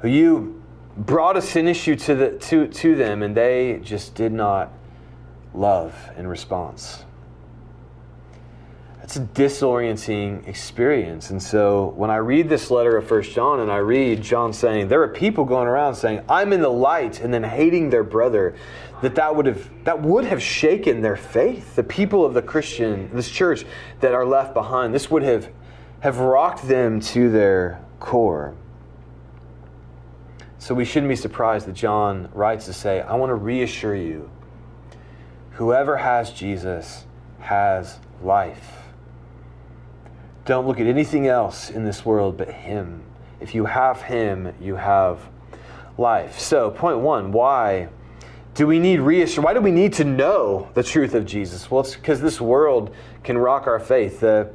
who 0.00 0.08
you 0.08 0.62
brought 0.96 1.36
a 1.36 1.42
sin 1.42 1.68
issue 1.68 1.96
to, 1.96 2.14
the, 2.14 2.30
to, 2.38 2.66
to 2.66 2.94
them 2.94 3.22
and 3.22 3.36
they 3.36 3.80
just 3.82 4.14
did 4.14 4.32
not 4.32 4.72
love 5.52 5.94
in 6.16 6.26
response. 6.26 7.04
It's 9.04 9.16
a 9.16 9.20
disorienting 9.20 10.48
experience. 10.48 11.28
And 11.28 11.42
so 11.42 11.92
when 11.94 12.08
I 12.08 12.16
read 12.16 12.48
this 12.48 12.70
letter 12.70 12.96
of 12.96 13.06
First 13.06 13.32
John 13.32 13.60
and 13.60 13.70
I 13.70 13.76
read 13.76 14.22
John 14.22 14.54
saying, 14.54 14.88
there 14.88 15.02
are 15.02 15.08
people 15.08 15.44
going 15.44 15.68
around 15.68 15.96
saying, 15.96 16.22
I'm 16.26 16.54
in 16.54 16.62
the 16.62 16.70
light, 16.70 17.20
and 17.20 17.32
then 17.32 17.44
hating 17.44 17.90
their 17.90 18.02
brother, 18.02 18.56
that 19.02 19.14
that 19.16 19.36
would 19.36 19.44
have 19.44 19.84
that 19.84 20.00
would 20.00 20.24
have 20.24 20.42
shaken 20.42 21.02
their 21.02 21.18
faith. 21.18 21.76
The 21.76 21.82
people 21.82 22.24
of 22.24 22.32
the 22.32 22.40
Christian, 22.40 23.10
this 23.12 23.28
church 23.28 23.66
that 24.00 24.14
are 24.14 24.24
left 24.24 24.54
behind, 24.54 24.94
this 24.94 25.10
would 25.10 25.22
have 25.22 25.50
have 26.00 26.20
rocked 26.20 26.66
them 26.66 26.98
to 27.00 27.30
their 27.30 27.84
core. 28.00 28.54
So 30.56 30.74
we 30.74 30.86
shouldn't 30.86 31.10
be 31.10 31.16
surprised 31.16 31.66
that 31.66 31.74
John 31.74 32.30
writes 32.32 32.64
to 32.64 32.72
say, 32.72 33.02
I 33.02 33.16
want 33.16 33.28
to 33.28 33.34
reassure 33.34 33.94
you 33.94 34.30
whoever 35.50 35.98
has 35.98 36.32
Jesus 36.32 37.04
has 37.40 37.98
life. 38.22 38.83
Don't 40.44 40.66
look 40.66 40.78
at 40.78 40.86
anything 40.86 41.26
else 41.26 41.70
in 41.70 41.84
this 41.84 42.04
world 42.04 42.36
but 42.36 42.50
Him. 42.50 43.02
If 43.40 43.54
you 43.54 43.64
have 43.64 44.02
Him, 44.02 44.52
you 44.60 44.76
have 44.76 45.20
life. 45.96 46.38
So, 46.38 46.70
point 46.70 46.98
one 46.98 47.32
why 47.32 47.88
do 48.54 48.66
we 48.66 48.78
need 48.78 49.00
reassurance? 49.00 49.44
Why 49.44 49.54
do 49.54 49.60
we 49.60 49.70
need 49.70 49.94
to 49.94 50.04
know 50.04 50.68
the 50.74 50.82
truth 50.82 51.14
of 51.14 51.26
Jesus? 51.26 51.70
Well, 51.70 51.80
it's 51.80 51.94
because 51.94 52.20
this 52.20 52.40
world 52.40 52.94
can 53.22 53.38
rock 53.38 53.66
our 53.66 53.80
faith. 53.80 54.20
The, 54.20 54.50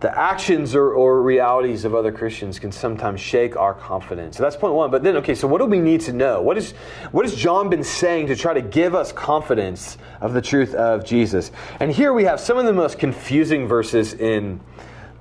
the 0.00 0.18
actions 0.18 0.74
or, 0.74 0.92
or 0.92 1.22
realities 1.22 1.86
of 1.86 1.94
other 1.94 2.12
Christians 2.12 2.58
can 2.58 2.70
sometimes 2.70 3.20
shake 3.20 3.56
our 3.56 3.72
confidence. 3.72 4.36
So 4.36 4.42
that's 4.42 4.56
point 4.56 4.74
one. 4.74 4.90
But 4.90 5.02
then, 5.02 5.16
okay, 5.16 5.34
so 5.34 5.48
what 5.48 5.58
do 5.58 5.64
we 5.64 5.80
need 5.80 6.02
to 6.02 6.12
know? 6.12 6.42
What, 6.42 6.58
is, 6.58 6.72
what 7.12 7.24
has 7.24 7.34
John 7.34 7.70
been 7.70 7.84
saying 7.84 8.26
to 8.26 8.36
try 8.36 8.52
to 8.52 8.60
give 8.60 8.94
us 8.94 9.10
confidence 9.10 9.96
of 10.20 10.34
the 10.34 10.42
truth 10.42 10.74
of 10.74 11.04
Jesus? 11.04 11.50
And 11.80 11.90
here 11.90 12.12
we 12.12 12.24
have 12.24 12.40
some 12.40 12.58
of 12.58 12.66
the 12.66 12.74
most 12.74 12.98
confusing 12.98 13.66
verses 13.66 14.12
in 14.12 14.60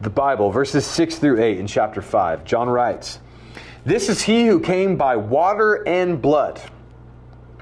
the 0.01 0.09
Bible, 0.09 0.51
verses 0.51 0.85
6 0.85 1.19
through 1.19 1.41
8 1.41 1.57
in 1.57 1.67
chapter 1.67 2.01
5. 2.01 2.43
John 2.43 2.67
writes, 2.67 3.19
This 3.85 4.09
is 4.09 4.21
he 4.21 4.45
who 4.45 4.59
came 4.59 4.97
by 4.97 5.15
water 5.15 5.87
and 5.87 6.21
blood, 6.21 6.61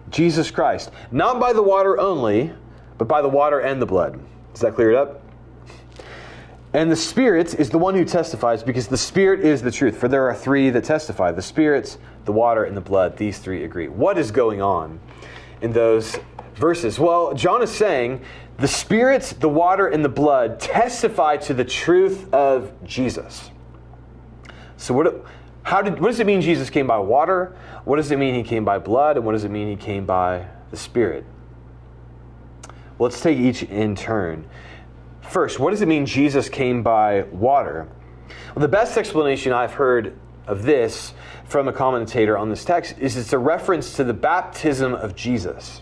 Jesus 0.09 0.49
Christ, 0.49 0.89
not 1.11 1.39
by 1.39 1.53
the 1.53 1.61
water 1.61 1.99
only, 1.99 2.51
but 2.97 3.07
by 3.07 3.21
the 3.21 3.29
water 3.29 3.59
and 3.59 3.79
the 3.79 3.85
blood. 3.85 4.19
Does 4.53 4.61
that 4.61 4.73
clear 4.73 4.91
it 4.91 4.97
up? 4.97 5.22
And 6.73 6.91
the 6.91 6.95
Spirit 6.95 7.53
is 7.53 7.69
the 7.69 7.77
one 7.77 7.93
who 7.93 8.03
testifies 8.03 8.63
because 8.63 8.87
the 8.87 8.97
Spirit 8.97 9.41
is 9.41 9.61
the 9.61 9.69
truth. 9.69 9.97
For 9.97 10.07
there 10.07 10.27
are 10.27 10.33
three 10.33 10.71
that 10.71 10.83
testify 10.83 11.31
the 11.31 11.41
Spirit, 11.41 11.97
the 12.25 12.31
water, 12.31 12.63
and 12.63 12.75
the 12.75 12.81
blood. 12.81 13.15
These 13.15 13.37
three 13.37 13.63
agree. 13.63 13.87
What 13.87 14.17
is 14.17 14.31
going 14.31 14.59
on 14.61 14.99
in 15.61 15.71
those 15.71 16.17
verses? 16.55 16.97
Well, 16.97 17.35
John 17.35 17.61
is 17.61 17.69
saying 17.69 18.21
the 18.57 18.67
Spirit, 18.67 19.35
the 19.39 19.49
water, 19.49 19.87
and 19.87 20.03
the 20.03 20.09
blood 20.09 20.59
testify 20.59 21.37
to 21.37 21.53
the 21.53 21.65
truth 21.65 22.33
of 22.33 22.71
Jesus. 22.83 23.51
So, 24.77 24.95
what, 24.95 25.25
how 25.61 25.83
did, 25.83 25.99
what 25.99 26.09
does 26.09 26.19
it 26.19 26.25
mean 26.25 26.41
Jesus 26.41 26.71
came 26.71 26.87
by 26.87 26.97
water? 26.97 27.55
What 27.85 27.97
does 27.97 28.09
it 28.09 28.17
mean 28.17 28.33
he 28.33 28.43
came 28.43 28.65
by 28.65 28.79
blood? 28.79 29.17
And 29.17 29.25
what 29.25 29.33
does 29.33 29.43
it 29.43 29.51
mean 29.51 29.69
he 29.69 29.75
came 29.75 30.05
by 30.05 30.47
the 30.71 30.77
Spirit? 30.77 31.23
Well, 32.97 33.09
let's 33.09 33.21
take 33.21 33.37
each 33.37 33.61
in 33.63 33.95
turn. 33.95 34.45
First, 35.33 35.57
what 35.57 35.71
does 35.71 35.81
it 35.81 35.87
mean 35.87 36.05
Jesus 36.05 36.47
came 36.47 36.83
by 36.83 37.23
water? 37.31 37.87
Well, 38.53 38.61
the 38.61 38.67
best 38.67 38.99
explanation 38.99 39.51
I've 39.51 39.73
heard 39.73 40.15
of 40.45 40.61
this 40.61 41.15
from 41.45 41.67
a 41.67 41.73
commentator 41.73 42.37
on 42.37 42.51
this 42.51 42.63
text 42.63 42.99
is 42.99 43.17
it's 43.17 43.33
a 43.33 43.39
reference 43.39 43.95
to 43.95 44.03
the 44.03 44.13
baptism 44.13 44.93
of 44.93 45.15
Jesus 45.15 45.81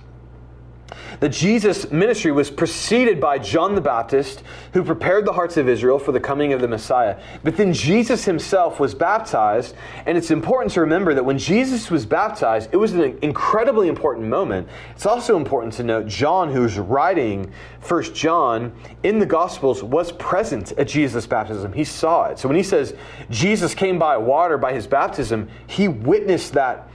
that 1.22 1.30
Jesus' 1.30 1.90
ministry 1.92 2.32
was 2.32 2.50
preceded 2.50 3.22
by 3.22 3.38
John 3.38 3.76
the 3.76 3.82
Baptist, 3.82 4.42
who 4.74 4.84
prepared 4.84 5.24
the 5.24 5.32
hearts 5.32 5.56
of 5.56 5.70
Israel 5.70 6.00
for 6.00 6.12
the 6.12 6.20
coming 6.20 6.52
of 6.52 6.62
the 6.62 6.68
Messiah. 6.68 7.22
But 7.44 7.56
then 7.56 7.74
Jesus 7.74 8.26
himself 8.26 8.80
was 8.80 8.96
baptized, 8.96 9.76
and 10.08 10.18
it's 10.18 10.32
important 10.32 10.74
to 10.74 10.82
remember 10.82 11.14
that 11.14 11.24
when 11.24 11.38
Jesus 11.38 11.92
was 11.92 12.08
baptized, 12.08 12.70
it 12.74 12.78
was 12.78 12.94
an 12.94 13.20
incredibly 13.22 13.88
important 13.88 14.28
moment. 14.28 14.68
It's 14.96 15.06
also 15.06 15.38
important 15.38 15.74
to 15.74 15.84
note 15.84 16.08
John, 16.08 16.52
who's 16.52 16.80
writing 16.80 17.52
First 17.82 18.16
John 18.16 18.74
in 19.04 19.20
the 19.20 19.26
Gospels, 19.28 19.84
was 19.84 20.12
present 20.14 20.72
at 20.74 20.88
Jesus' 20.88 21.28
baptism. 21.28 21.72
He 21.72 21.84
saw 21.84 22.26
it. 22.26 22.40
So 22.40 22.48
when 22.48 22.58
he 22.58 22.64
says 22.64 22.96
Jesus 23.30 23.76
came 23.76 24.00
by 24.00 24.18
water 24.18 24.58
by 24.58 24.74
his 24.74 24.88
baptism, 24.88 25.50
he 25.68 25.88
witnessed 25.88 26.54
that 26.54 26.91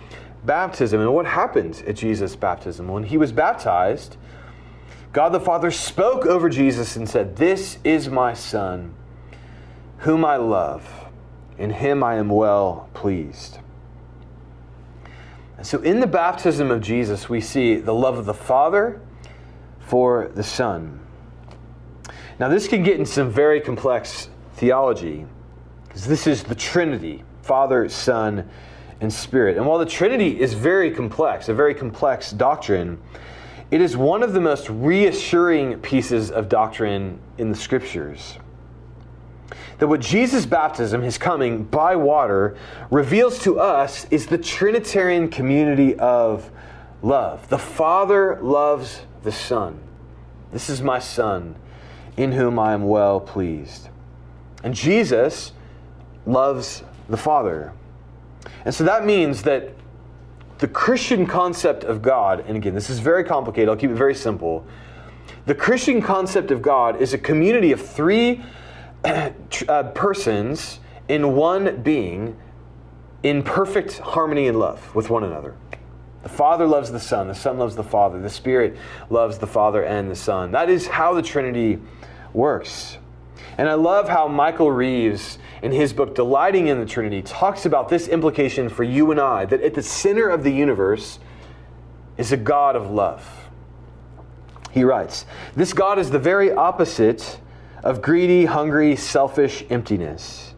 baptism. 0.46 1.00
And 1.00 1.12
what 1.12 1.26
happened 1.26 1.82
at 1.86 1.96
Jesus' 1.96 2.36
baptism? 2.36 2.88
When 2.88 3.04
he 3.04 3.18
was 3.18 3.32
baptized, 3.32 4.16
God 5.12 5.30
the 5.30 5.40
Father 5.40 5.70
spoke 5.70 6.24
over 6.26 6.48
Jesus 6.48 6.96
and 6.96 7.08
said, 7.08 7.36
This 7.36 7.78
is 7.84 8.08
my 8.08 8.34
Son, 8.34 8.94
whom 9.98 10.24
I 10.24 10.36
love. 10.36 11.06
In 11.58 11.70
him 11.70 12.02
I 12.04 12.16
am 12.16 12.28
well 12.28 12.88
pleased. 12.94 13.58
And 15.56 15.66
so 15.66 15.80
in 15.80 16.00
the 16.00 16.06
baptism 16.06 16.70
of 16.70 16.82
Jesus, 16.82 17.28
we 17.28 17.40
see 17.40 17.76
the 17.76 17.94
love 17.94 18.18
of 18.18 18.26
the 18.26 18.34
Father 18.34 19.00
for 19.80 20.30
the 20.34 20.42
Son. 20.42 21.00
Now, 22.38 22.48
this 22.48 22.68
can 22.68 22.82
get 22.82 22.98
into 22.98 23.10
some 23.10 23.30
very 23.30 23.62
complex 23.62 24.28
theology, 24.54 25.24
because 25.86 26.06
this 26.06 26.26
is 26.26 26.42
the 26.42 26.54
Trinity 26.54 27.24
Father, 27.40 27.88
Son, 27.88 28.50
and 29.00 29.12
Spirit. 29.12 29.56
And 29.56 29.66
while 29.66 29.78
the 29.78 29.86
Trinity 29.86 30.40
is 30.40 30.54
very 30.54 30.90
complex, 30.90 31.48
a 31.48 31.54
very 31.54 31.74
complex 31.74 32.32
doctrine, 32.32 32.98
it 33.70 33.80
is 33.80 33.96
one 33.96 34.22
of 34.22 34.32
the 34.32 34.40
most 34.40 34.68
reassuring 34.70 35.80
pieces 35.80 36.30
of 36.30 36.48
doctrine 36.48 37.18
in 37.38 37.50
the 37.50 37.56
Scriptures. 37.56 38.38
That 39.78 39.88
what 39.88 40.00
Jesus' 40.00 40.46
baptism, 40.46 41.02
his 41.02 41.18
coming 41.18 41.64
by 41.64 41.96
water, 41.96 42.56
reveals 42.90 43.38
to 43.40 43.60
us 43.60 44.06
is 44.10 44.26
the 44.26 44.38
Trinitarian 44.38 45.28
community 45.28 45.98
of 45.98 46.50
love. 47.02 47.48
The 47.48 47.58
Father 47.58 48.38
loves 48.40 49.02
the 49.22 49.32
Son. 49.32 49.78
This 50.52 50.70
is 50.70 50.80
my 50.80 50.98
Son, 50.98 51.56
in 52.16 52.32
whom 52.32 52.58
I 52.58 52.72
am 52.72 52.84
well 52.84 53.20
pleased. 53.20 53.88
And 54.64 54.74
Jesus 54.74 55.52
loves 56.24 56.82
the 57.08 57.16
Father. 57.18 57.72
And 58.66 58.74
so 58.74 58.82
that 58.82 59.06
means 59.06 59.44
that 59.44 59.70
the 60.58 60.66
Christian 60.66 61.24
concept 61.24 61.84
of 61.84 62.02
God, 62.02 62.44
and 62.48 62.56
again, 62.56 62.74
this 62.74 62.90
is 62.90 62.98
very 62.98 63.22
complicated, 63.22 63.68
I'll 63.68 63.76
keep 63.76 63.92
it 63.92 63.96
very 63.96 64.14
simple. 64.14 64.66
The 65.46 65.54
Christian 65.54 66.02
concept 66.02 66.50
of 66.50 66.62
God 66.62 67.00
is 67.00 67.14
a 67.14 67.18
community 67.18 67.70
of 67.70 67.80
three 67.80 68.42
uh, 69.04 69.82
persons 69.94 70.80
in 71.08 71.36
one 71.36 71.80
being 71.82 72.36
in 73.22 73.44
perfect 73.44 73.98
harmony 73.98 74.48
and 74.48 74.58
love 74.58 74.92
with 74.96 75.10
one 75.10 75.22
another. 75.22 75.54
The 76.24 76.28
Father 76.28 76.66
loves 76.66 76.90
the 76.90 76.98
Son, 76.98 77.28
the 77.28 77.36
Son 77.36 77.58
loves 77.58 77.76
the 77.76 77.84
Father, 77.84 78.20
the 78.20 78.28
Spirit 78.28 78.76
loves 79.10 79.38
the 79.38 79.46
Father 79.46 79.84
and 79.84 80.10
the 80.10 80.16
Son. 80.16 80.50
That 80.50 80.68
is 80.68 80.88
how 80.88 81.14
the 81.14 81.22
Trinity 81.22 81.78
works. 82.32 82.98
And 83.58 83.68
I 83.68 83.74
love 83.74 84.08
how 84.08 84.28
Michael 84.28 84.70
Reeves, 84.70 85.38
in 85.62 85.72
his 85.72 85.92
book 85.92 86.14
Delighting 86.14 86.68
in 86.68 86.80
the 86.80 86.86
Trinity, 86.86 87.22
talks 87.22 87.66
about 87.66 87.88
this 87.88 88.08
implication 88.08 88.68
for 88.68 88.84
you 88.84 89.10
and 89.10 89.20
I 89.20 89.44
that 89.46 89.62
at 89.62 89.74
the 89.74 89.82
center 89.82 90.28
of 90.28 90.44
the 90.44 90.50
universe 90.50 91.18
is 92.16 92.32
a 92.32 92.36
God 92.36 92.76
of 92.76 92.90
love. 92.90 93.48
He 94.70 94.84
writes, 94.84 95.26
This 95.54 95.72
God 95.72 95.98
is 95.98 96.10
the 96.10 96.18
very 96.18 96.52
opposite 96.52 97.40
of 97.82 98.02
greedy, 98.02 98.44
hungry, 98.44 98.96
selfish 98.96 99.64
emptiness. 99.70 100.54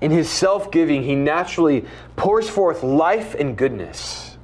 In 0.00 0.10
his 0.10 0.28
self 0.28 0.70
giving, 0.70 1.02
he 1.02 1.14
naturally 1.14 1.84
pours 2.16 2.48
forth 2.48 2.82
life 2.82 3.34
and 3.34 3.56
goodness. 3.56 4.36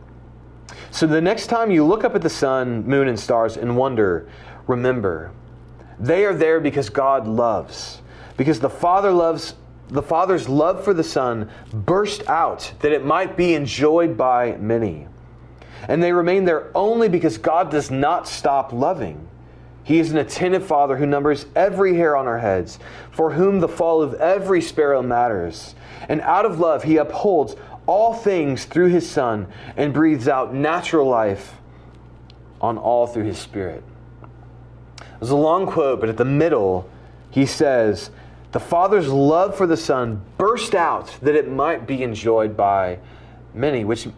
So 0.90 1.06
the 1.06 1.20
next 1.20 1.46
time 1.46 1.70
you 1.70 1.84
look 1.84 2.04
up 2.04 2.14
at 2.14 2.22
the 2.22 2.30
sun, 2.30 2.86
moon, 2.86 3.08
and 3.08 3.18
stars 3.18 3.56
and 3.56 3.76
wonder, 3.76 4.28
remember, 4.66 5.32
they 5.98 6.24
are 6.24 6.34
there 6.34 6.60
because 6.60 6.90
God 6.90 7.26
loves. 7.26 8.00
Because 8.36 8.60
the 8.60 8.70
Father 8.70 9.12
loves 9.12 9.54
the 9.92 10.02
Father's 10.02 10.48
love 10.48 10.84
for 10.84 10.94
the 10.94 11.04
Son 11.04 11.50
burst 11.70 12.26
out 12.26 12.72
that 12.80 12.92
it 12.92 13.04
might 13.04 13.36
be 13.36 13.52
enjoyed 13.54 14.16
by 14.16 14.56
many. 14.56 15.06
And 15.86 16.02
they 16.02 16.12
remain 16.12 16.46
there 16.46 16.70
only 16.74 17.10
because 17.10 17.36
God 17.36 17.70
does 17.70 17.90
not 17.90 18.26
stop 18.26 18.72
loving. 18.72 19.28
He 19.84 19.98
is 19.98 20.10
an 20.10 20.18
attentive 20.18 20.64
Father 20.64 20.96
who 20.96 21.04
numbers 21.04 21.44
every 21.54 21.94
hair 21.96 22.16
on 22.16 22.26
our 22.26 22.38
heads, 22.38 22.78
for 23.10 23.32
whom 23.32 23.60
the 23.60 23.68
fall 23.68 24.00
of 24.00 24.14
every 24.14 24.62
sparrow 24.62 25.02
matters. 25.02 25.74
And 26.08 26.20
out 26.22 26.46
of 26.46 26.58
love, 26.58 26.84
He 26.84 26.96
upholds 26.96 27.56
all 27.86 28.14
things 28.14 28.64
through 28.64 28.88
His 28.88 29.08
Son 29.08 29.48
and 29.76 29.92
breathes 29.92 30.28
out 30.28 30.54
natural 30.54 31.06
life 31.06 31.56
on 32.60 32.78
all 32.78 33.06
through 33.06 33.24
His 33.24 33.38
Spirit. 33.38 33.82
There's 35.22 35.30
a 35.30 35.36
long 35.36 35.66
quote, 35.66 36.00
but 36.00 36.08
at 36.08 36.16
the 36.16 36.24
middle, 36.24 36.90
he 37.30 37.46
says, 37.46 38.10
The 38.50 38.58
Father's 38.58 39.06
love 39.06 39.56
for 39.56 39.68
the 39.68 39.76
Son 39.76 40.20
burst 40.36 40.74
out 40.74 41.16
that 41.22 41.36
it 41.36 41.48
might 41.48 41.86
be 41.86 42.02
enjoyed 42.02 42.56
by 42.56 42.98
many, 43.54 43.84
which 43.84 44.08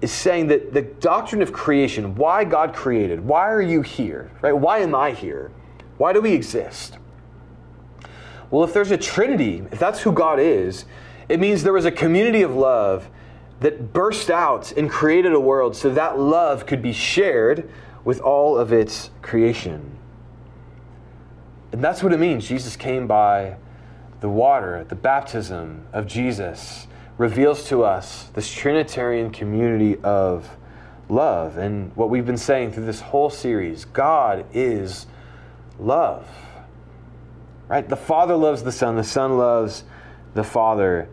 is 0.00 0.10
saying 0.10 0.48
that 0.48 0.72
the 0.72 0.82
doctrine 0.82 1.42
of 1.42 1.52
creation, 1.52 2.16
why 2.16 2.42
God 2.42 2.74
created, 2.74 3.24
why 3.24 3.48
are 3.48 3.62
you 3.62 3.82
here? 3.82 4.32
Right? 4.40 4.50
Why 4.50 4.80
am 4.80 4.96
I 4.96 5.12
here? 5.12 5.52
Why 5.96 6.12
do 6.12 6.20
we 6.20 6.32
exist? 6.32 6.98
Well, 8.50 8.64
if 8.64 8.74
there's 8.74 8.90
a 8.90 8.98
Trinity, 8.98 9.62
if 9.70 9.78
that's 9.78 10.00
who 10.00 10.10
God 10.10 10.40
is, 10.40 10.86
it 11.28 11.38
means 11.38 11.62
there 11.62 11.72
was 11.72 11.84
a 11.84 11.92
community 11.92 12.42
of 12.42 12.56
love 12.56 13.08
that 13.60 13.92
burst 13.92 14.28
out 14.28 14.72
and 14.72 14.90
created 14.90 15.34
a 15.34 15.40
world 15.40 15.76
so 15.76 15.88
that 15.90 16.18
love 16.18 16.66
could 16.66 16.82
be 16.82 16.92
shared 16.92 17.70
with 18.04 18.20
all 18.20 18.58
of 18.58 18.72
its 18.72 19.10
creation. 19.22 19.97
And 21.72 21.82
that's 21.82 22.02
what 22.02 22.12
it 22.12 22.18
means. 22.18 22.48
Jesus 22.48 22.76
came 22.76 23.06
by 23.06 23.56
the 24.20 24.28
water, 24.28 24.84
the 24.88 24.96
baptism 24.96 25.86
of 25.92 26.06
Jesus 26.06 26.86
reveals 27.18 27.64
to 27.68 27.84
us 27.84 28.24
this 28.34 28.50
Trinitarian 28.50 29.30
community 29.30 30.00
of 30.02 30.56
love. 31.08 31.56
And 31.58 31.94
what 31.96 32.10
we've 32.10 32.26
been 32.26 32.36
saying 32.36 32.72
through 32.72 32.86
this 32.86 33.00
whole 33.00 33.30
series 33.30 33.84
God 33.84 34.46
is 34.52 35.06
love. 35.78 36.28
Right? 37.68 37.88
The 37.88 37.96
Father 37.96 38.34
loves 38.34 38.62
the 38.62 38.72
Son, 38.72 38.96
the 38.96 39.04
Son 39.04 39.36
loves 39.36 39.84
the 40.34 40.44
Father. 40.44 41.08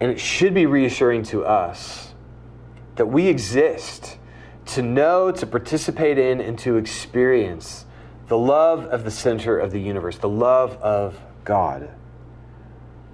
And 0.00 0.10
it 0.10 0.18
should 0.18 0.54
be 0.54 0.66
reassuring 0.66 1.24
to 1.24 1.44
us 1.44 2.14
that 2.96 3.06
we 3.06 3.26
exist 3.26 4.18
to 4.66 4.82
know, 4.82 5.30
to 5.30 5.46
participate 5.46 6.18
in, 6.18 6.40
and 6.40 6.58
to 6.60 6.76
experience 6.76 7.84
the 8.28 8.38
love 8.38 8.86
of 8.86 9.04
the 9.04 9.10
center 9.10 9.58
of 9.58 9.70
the 9.70 9.80
universe, 9.80 10.18
the 10.18 10.28
love 10.28 10.76
of 10.78 11.18
God. 11.44 11.90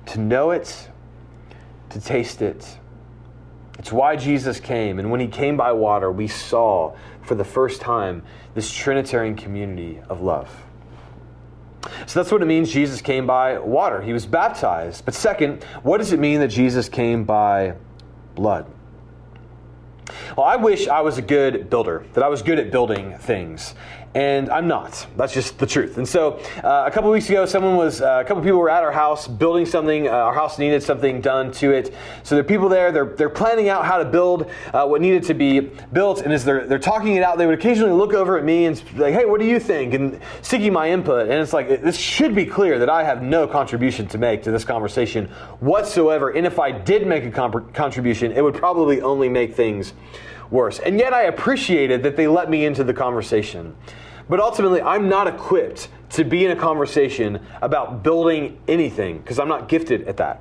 To 0.07 0.21
know 0.21 0.51
it, 0.51 0.89
to 1.91 2.01
taste 2.01 2.43
it. 2.43 2.79
It's 3.79 3.91
why 3.91 4.17
Jesus 4.17 4.61
came. 4.61 4.99
And 4.99 5.11
when 5.11 5.21
he 5.21 5.27
came 5.27 5.57
by 5.57 5.73
water, 5.73 6.13
we 6.13 6.29
saw 6.29 6.95
for 7.23 7.35
the 7.35 7.45
first 7.45 7.81
time 7.81 8.23
this 8.55 8.73
Trinitarian 8.73 9.37
community 9.37 10.01
of 10.09 10.21
love. 10.21 10.51
So 12.07 12.21
that's 12.21 12.31
what 12.31 12.43
it 12.43 12.47
means 12.47 12.71
Jesus 12.71 13.01
came 13.01 13.27
by 13.27 13.59
water. 13.59 14.03
He 14.03 14.13
was 14.13 14.27
baptized. 14.27 15.05
But 15.05 15.15
second, 15.15 15.65
what 15.83 15.99
does 15.99 16.13
it 16.13 16.21
mean 16.21 16.41
that 16.41 16.49
Jesus 16.49 16.89
came 16.89 17.25
by 17.25 17.75
blood? 18.35 18.67
Well, 20.37 20.47
I 20.47 20.57
wish 20.57 20.89
I 20.89 21.01
was 21.01 21.19
a 21.19 21.23
good 21.23 21.71
builder, 21.71 22.05
that 22.13 22.23
I 22.23 22.29
was 22.29 22.43
good 22.43 22.59
at 22.59 22.71
building 22.71 23.17
things 23.19 23.75
and 24.15 24.51
I'm 24.51 24.67
not. 24.67 25.07
That's 25.17 25.33
just 25.33 25.59
the 25.59 25.67
truth. 25.67 25.97
And 25.97 26.09
so, 26.09 26.41
uh, 26.65 26.85
a 26.87 26.91
couple 26.91 27.11
weeks 27.13 27.29
ago, 27.29 27.47
someone 27.47 27.77
was, 27.77 28.03
uh, 28.03 28.21
a 28.21 28.25
couple 28.25 28.43
people 28.43 28.59
were 28.59 28.71
at 28.71 28.83
our 28.83 28.91
house 28.91 29.29
building 29.29 29.65
something. 29.65 30.09
Uh, 30.09 30.11
our 30.11 30.35
house 30.35 30.59
needed 30.59 30.83
something 30.83 31.21
done 31.21 31.53
to 31.53 31.71
it. 31.71 31.95
So 32.25 32.35
there 32.35 32.43
are 32.43 32.49
people 32.49 32.69
there. 32.69 32.91
They're 32.91 33.15
they're 33.17 33.29
planning 33.29 33.69
out 33.69 33.85
how 33.85 33.99
to 33.99 34.05
build 34.05 34.51
uh, 34.75 34.87
what 34.87 35.01
needed 35.01 35.23
to 35.25 35.35
be 35.35 35.61
built. 35.61 36.23
And 36.23 36.33
as 36.33 36.45
they're 36.45 36.67
they're 36.67 36.79
talking 36.79 37.15
it 37.15 37.23
out, 37.23 37.39
they 37.39 37.47
would 37.47 37.59
occasionally 37.59 37.93
look 37.93 38.13
over 38.13 38.37
at 38.37 38.45
me 38.45 38.65
and 38.65 38.83
like, 38.99 39.15
"Hey, 39.15 39.27
what 39.27 39.39
do 39.39 39.47
you 39.47 39.61
think?" 39.61 39.95
And 39.95 40.21
seeking 40.43 40.73
my 40.73 40.91
input. 40.91 41.29
And 41.29 41.35
it's 41.35 41.53
like 41.53 41.69
this 41.69 41.97
should 41.97 42.35
be 42.35 42.47
clear 42.47 42.81
that 42.81 42.91
I 42.91 43.05
have 43.05 43.23
no 43.23 43.47
contribution 43.47 44.09
to 44.09 44.19
make 44.19 44.43
to 44.43 44.51
this 44.51 44.65
conversation 44.65 45.27
whatsoever. 45.61 46.31
And 46.31 46.47
if 46.47 46.59
I 46.59 46.73
did 46.73 47.07
make 47.07 47.25
a 47.25 47.31
comp- 47.31 47.73
contribution, 47.75 48.33
it 48.33 48.43
would 48.43 48.55
probably 48.55 49.03
only 49.03 49.29
make 49.29 49.55
things 49.55 49.93
worse. 50.51 50.79
And 50.79 50.99
yet 50.99 51.13
I 51.13 51.23
appreciated 51.23 52.03
that 52.03 52.17
they 52.17 52.27
let 52.27 52.51
me 52.51 52.65
into 52.65 52.85
the 52.85 52.95
conversation. 52.95 53.77
But 54.29 54.41
ultimately, 54.41 54.81
I'm 54.81 55.09
not 55.09 55.27
equipped 55.27 55.89
to 56.11 56.25
be 56.25 56.45
in 56.45 56.51
a 56.51 56.57
conversation 56.57 57.45
about 57.63 58.03
building 58.03 58.59
anything 58.69 59.19
because 59.19 59.39
I'm 59.39 59.49
not 59.49 59.69
gifted 59.69 60.07
at 60.07 60.17
that. 60.19 60.41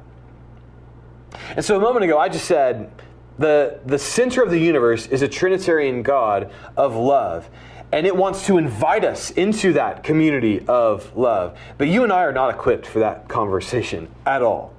And 1.56 1.63
so 1.63 1.78
a 1.78 1.80
moment 1.80 2.06
ago, 2.06 2.17
I 2.17 2.30
just 2.30 2.45
said 2.45 2.91
the, 3.38 3.80
the 3.86 3.98
center 3.98 4.43
of 4.43 4.52
the 4.52 4.60
universe 4.60 5.08
is 5.08 5.22
a 5.22 5.28
Trinitarian 5.28 6.04
God 6.04 6.52
of 6.76 6.95
love. 6.95 7.50
And 7.91 8.06
it 8.06 8.15
wants 8.15 8.45
to 8.45 8.60
invite 8.60 9.04
us 9.04 9.32
into 9.32 9.74
that 9.74 10.04
community 10.04 10.63
of 10.67 11.15
love. 11.17 11.58
But 11.80 11.88
you 11.88 12.04
and 12.04 12.13
I 12.13 12.22
are 12.22 12.32
not 12.32 12.54
equipped 12.54 12.86
for 12.86 13.00
that 13.00 13.28
conversation 13.28 14.08
at 14.28 14.43
all. 14.43 14.74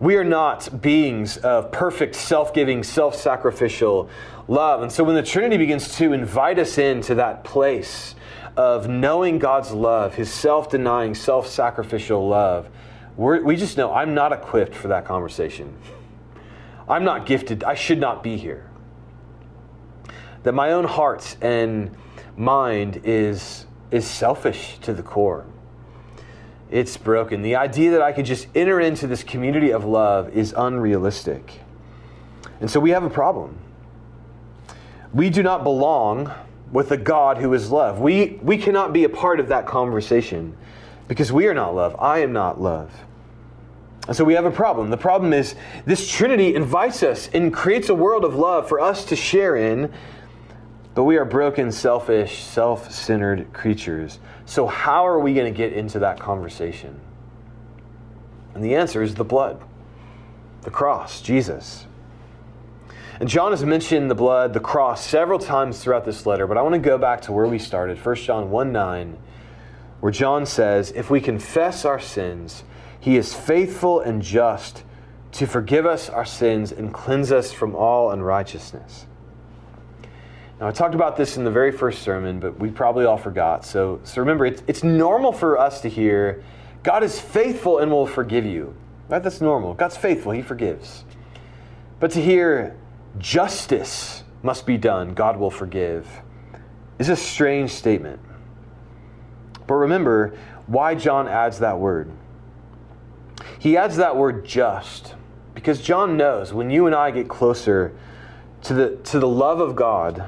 We 0.00 0.14
are 0.14 0.24
not 0.24 0.80
beings 0.80 1.38
of 1.38 1.72
perfect, 1.72 2.14
self 2.14 2.54
giving, 2.54 2.84
self 2.84 3.16
sacrificial 3.16 4.08
love. 4.46 4.82
And 4.82 4.92
so 4.92 5.02
when 5.02 5.16
the 5.16 5.22
Trinity 5.22 5.56
begins 5.56 5.96
to 5.96 6.12
invite 6.12 6.60
us 6.60 6.78
into 6.78 7.16
that 7.16 7.42
place 7.42 8.14
of 8.56 8.88
knowing 8.88 9.40
God's 9.40 9.72
love, 9.72 10.14
his 10.14 10.32
self 10.32 10.70
denying, 10.70 11.16
self 11.16 11.48
sacrificial 11.48 12.28
love, 12.28 12.68
we 13.16 13.56
just 13.56 13.76
know 13.76 13.92
I'm 13.92 14.14
not 14.14 14.32
equipped 14.32 14.74
for 14.74 14.86
that 14.88 15.04
conversation. 15.04 15.76
I'm 16.88 17.02
not 17.02 17.26
gifted. 17.26 17.64
I 17.64 17.74
should 17.74 17.98
not 17.98 18.22
be 18.22 18.36
here. 18.36 18.70
That 20.44 20.52
my 20.52 20.70
own 20.70 20.84
heart 20.84 21.36
and 21.42 21.90
mind 22.36 23.00
is, 23.02 23.66
is 23.90 24.06
selfish 24.06 24.78
to 24.82 24.94
the 24.94 25.02
core 25.02 25.44
it's 26.70 26.96
broken. 26.96 27.42
The 27.42 27.56
idea 27.56 27.92
that 27.92 28.02
I 28.02 28.12
could 28.12 28.26
just 28.26 28.46
enter 28.54 28.80
into 28.80 29.06
this 29.06 29.22
community 29.22 29.70
of 29.70 29.84
love 29.84 30.30
is 30.30 30.54
unrealistic. 30.56 31.60
And 32.60 32.70
so 32.70 32.80
we 32.80 32.90
have 32.90 33.04
a 33.04 33.10
problem. 33.10 33.58
We 35.12 35.30
do 35.30 35.42
not 35.42 35.64
belong 35.64 36.32
with 36.72 36.90
a 36.90 36.96
God 36.96 37.38
who 37.38 37.54
is 37.54 37.70
love. 37.70 38.00
We, 38.00 38.38
we 38.42 38.58
cannot 38.58 38.92
be 38.92 39.04
a 39.04 39.08
part 39.08 39.40
of 39.40 39.48
that 39.48 39.66
conversation 39.66 40.56
because 41.06 41.32
we 41.32 41.46
are 41.46 41.54
not 41.54 41.74
love. 41.74 41.96
I 41.98 42.18
am 42.18 42.32
not 42.32 42.60
love. 42.60 42.92
And 44.06 44.16
so 44.16 44.24
we 44.24 44.34
have 44.34 44.44
a 44.44 44.50
problem. 44.50 44.90
The 44.90 44.96
problem 44.96 45.32
is 45.32 45.54
this 45.86 46.10
Trinity 46.10 46.54
invites 46.54 47.02
us 47.02 47.28
and 47.32 47.52
creates 47.52 47.88
a 47.88 47.94
world 47.94 48.24
of 48.24 48.34
love 48.34 48.68
for 48.68 48.80
us 48.80 49.04
to 49.06 49.16
share 49.16 49.56
in, 49.56 49.92
but 50.94 51.04
we 51.04 51.16
are 51.16 51.24
broken, 51.24 51.70
selfish, 51.70 52.42
self 52.42 52.90
centered 52.92 53.52
creatures. 53.52 54.18
So, 54.46 54.66
how 54.66 55.06
are 55.06 55.18
we 55.18 55.34
going 55.34 55.52
to 55.52 55.56
get 55.56 55.72
into 55.72 55.98
that 56.00 56.18
conversation? 56.18 57.00
And 58.54 58.64
the 58.64 58.74
answer 58.74 59.02
is 59.02 59.14
the 59.14 59.24
blood, 59.24 59.62
the 60.62 60.70
cross, 60.70 61.20
Jesus. 61.20 61.86
And 63.20 63.28
John 63.28 63.50
has 63.50 63.64
mentioned 63.64 64.10
the 64.10 64.14
blood, 64.14 64.52
the 64.52 64.60
cross, 64.60 65.04
several 65.04 65.40
times 65.40 65.82
throughout 65.82 66.04
this 66.04 66.24
letter, 66.24 66.46
but 66.46 66.56
I 66.56 66.62
want 66.62 66.74
to 66.74 66.80
go 66.80 66.98
back 66.98 67.22
to 67.22 67.32
where 67.32 67.46
we 67.46 67.58
started, 67.58 68.04
1 68.04 68.14
John 68.16 68.50
1 68.50 68.72
9, 68.72 69.18
where 70.00 70.12
John 70.12 70.46
says, 70.46 70.92
If 70.92 71.10
we 71.10 71.20
confess 71.20 71.84
our 71.84 71.98
sins, 71.98 72.62
he 73.00 73.16
is 73.16 73.34
faithful 73.34 74.00
and 74.00 74.22
just 74.22 74.84
to 75.32 75.46
forgive 75.46 75.84
us 75.84 76.08
our 76.08 76.24
sins 76.24 76.70
and 76.70 76.94
cleanse 76.94 77.32
us 77.32 77.52
from 77.52 77.74
all 77.74 78.10
unrighteousness. 78.10 79.06
Now, 80.60 80.66
I 80.66 80.72
talked 80.72 80.94
about 80.94 81.16
this 81.16 81.36
in 81.36 81.44
the 81.44 81.50
very 81.50 81.70
first 81.70 82.02
sermon, 82.02 82.40
but 82.40 82.58
we 82.58 82.70
probably 82.70 83.04
all 83.04 83.16
forgot. 83.16 83.64
So, 83.64 84.00
so 84.02 84.20
remember, 84.20 84.44
it's, 84.44 84.62
it's 84.66 84.82
normal 84.82 85.32
for 85.32 85.58
us 85.58 85.80
to 85.82 85.88
hear 85.88 86.42
God 86.82 87.04
is 87.04 87.20
faithful 87.20 87.78
and 87.78 87.90
will 87.90 88.06
forgive 88.06 88.44
you. 88.44 88.74
Right? 89.08 89.22
That's 89.22 89.40
normal. 89.40 89.74
God's 89.74 89.96
faithful, 89.96 90.32
He 90.32 90.42
forgives. 90.42 91.04
But 92.00 92.10
to 92.12 92.22
hear 92.22 92.76
justice 93.18 94.24
must 94.42 94.66
be 94.66 94.76
done, 94.76 95.14
God 95.14 95.36
will 95.38 95.50
forgive, 95.50 96.06
is 96.98 97.08
a 97.08 97.16
strange 97.16 97.70
statement. 97.70 98.20
But 99.66 99.74
remember 99.74 100.36
why 100.66 100.94
John 100.94 101.28
adds 101.28 101.58
that 101.60 101.78
word. 101.78 102.10
He 103.58 103.76
adds 103.76 103.96
that 103.96 104.16
word 104.16 104.44
just 104.44 105.14
because 105.54 105.80
John 105.80 106.16
knows 106.16 106.52
when 106.52 106.70
you 106.70 106.86
and 106.86 106.94
I 106.94 107.10
get 107.10 107.28
closer 107.28 107.94
to 108.62 108.74
the, 108.74 108.96
to 108.96 109.18
the 109.18 109.28
love 109.28 109.60
of 109.60 109.76
God, 109.76 110.24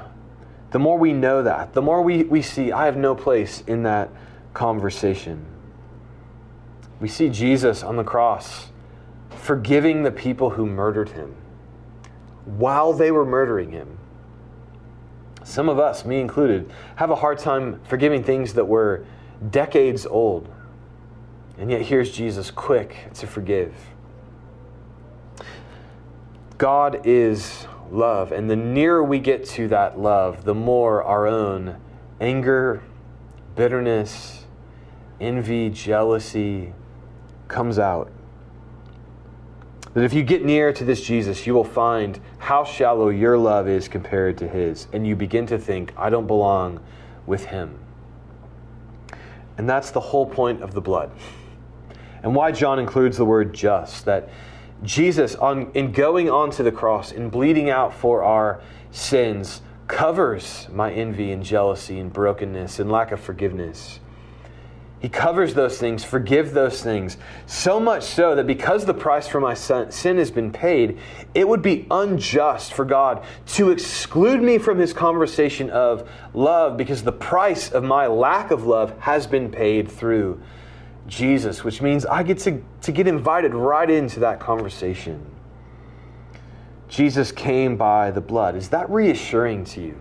the 0.71 0.79
more 0.79 0.97
we 0.97 1.13
know 1.13 1.43
that, 1.43 1.73
the 1.73 1.81
more 1.81 2.01
we, 2.01 2.23
we 2.23 2.41
see, 2.41 2.71
I 2.71 2.85
have 2.85 2.97
no 2.97 3.13
place 3.13 3.63
in 3.67 3.83
that 3.83 4.09
conversation. 4.53 5.45
We 6.99 7.07
see 7.07 7.29
Jesus 7.29 7.83
on 7.83 7.97
the 7.97 8.03
cross 8.03 8.69
forgiving 9.29 10.03
the 10.03 10.11
people 10.11 10.51
who 10.51 10.65
murdered 10.65 11.09
him 11.09 11.35
while 12.45 12.93
they 12.93 13.11
were 13.11 13.25
murdering 13.25 13.71
him. 13.71 13.97
Some 15.43 15.67
of 15.67 15.79
us, 15.79 16.05
me 16.05 16.19
included, 16.19 16.71
have 16.95 17.09
a 17.09 17.15
hard 17.15 17.39
time 17.39 17.81
forgiving 17.83 18.23
things 18.23 18.53
that 18.53 18.65
were 18.65 19.05
decades 19.49 20.05
old. 20.05 20.49
And 21.57 21.69
yet 21.69 21.81
here's 21.81 22.11
Jesus 22.11 22.51
quick 22.51 22.95
to 23.15 23.27
forgive. 23.27 23.73
God 26.57 27.05
is 27.05 27.65
love. 27.91 28.31
And 28.31 28.49
the 28.49 28.55
nearer 28.55 29.03
we 29.03 29.19
get 29.19 29.45
to 29.49 29.67
that 29.69 29.99
love, 29.99 30.43
the 30.43 30.55
more 30.55 31.03
our 31.03 31.27
own 31.27 31.77
anger, 32.19 32.81
bitterness, 33.55 34.45
envy, 35.19 35.69
jealousy 35.69 36.73
comes 37.47 37.77
out. 37.77 38.11
That 39.93 40.03
if 40.03 40.13
you 40.13 40.23
get 40.23 40.45
near 40.45 40.71
to 40.71 40.85
this 40.85 41.01
Jesus, 41.01 41.45
you 41.45 41.53
will 41.53 41.65
find 41.65 42.19
how 42.37 42.63
shallow 42.63 43.09
your 43.09 43.37
love 43.37 43.67
is 43.67 43.89
compared 43.89 44.37
to 44.37 44.47
his. 44.47 44.87
And 44.93 45.05
you 45.05 45.15
begin 45.15 45.45
to 45.47 45.57
think, 45.57 45.93
I 45.97 46.09
don't 46.09 46.27
belong 46.27 46.79
with 47.25 47.45
him. 47.45 47.77
And 49.57 49.69
that's 49.69 49.91
the 49.91 49.99
whole 49.99 50.25
point 50.25 50.63
of 50.63 50.73
the 50.73 50.81
blood. 50.81 51.11
And 52.23 52.33
why 52.33 52.51
John 52.51 52.79
includes 52.79 53.17
the 53.17 53.25
word 53.25 53.53
just, 53.53 54.05
that 54.05 54.29
Jesus, 54.83 55.35
on, 55.35 55.71
in 55.73 55.91
going 55.91 56.29
onto 56.29 56.63
the 56.63 56.71
cross 56.71 57.11
and 57.11 57.31
bleeding 57.31 57.69
out 57.69 57.93
for 57.93 58.23
our 58.23 58.61
sins, 58.91 59.61
covers 59.87 60.67
my 60.71 60.91
envy 60.91 61.31
and 61.31 61.43
jealousy 61.43 61.99
and 61.99 62.11
brokenness 62.11 62.79
and 62.79 62.91
lack 62.91 63.11
of 63.11 63.19
forgiveness. 63.19 63.99
He 65.01 65.09
covers 65.09 65.55
those 65.55 65.79
things, 65.79 66.03
forgive 66.03 66.53
those 66.53 66.81
things, 66.81 67.17
so 67.47 67.79
much 67.79 68.03
so 68.03 68.35
that 68.35 68.45
because 68.45 68.85
the 68.85 68.93
price 68.93 69.27
for 69.27 69.39
my 69.39 69.55
sin 69.55 70.17
has 70.17 70.29
been 70.29 70.51
paid, 70.51 70.99
it 71.33 71.47
would 71.47 71.63
be 71.63 71.87
unjust 71.89 72.73
for 72.73 72.85
God 72.85 73.25
to 73.47 73.71
exclude 73.71 74.43
me 74.43 74.59
from 74.59 74.77
his 74.77 74.93
conversation 74.93 75.71
of 75.71 76.07
love 76.35 76.77
because 76.77 77.01
the 77.01 77.11
price 77.11 77.71
of 77.71 77.83
my 77.83 78.05
lack 78.05 78.51
of 78.51 78.67
love 78.67 78.97
has 78.99 79.25
been 79.25 79.49
paid 79.49 79.89
through 79.89 80.39
Jesus, 81.07 81.63
which 81.63 81.81
means 81.81 82.05
I 82.05 82.23
get 82.23 82.39
to, 82.39 82.63
to 82.81 82.91
get 82.91 83.07
invited 83.07 83.53
right 83.53 83.89
into 83.89 84.19
that 84.21 84.39
conversation. 84.39 85.25
Jesus 86.87 87.31
came 87.31 87.77
by 87.77 88.11
the 88.11 88.21
blood. 88.21 88.55
Is 88.55 88.69
that 88.69 88.89
reassuring 88.89 89.65
to 89.65 89.81
you? 89.81 89.99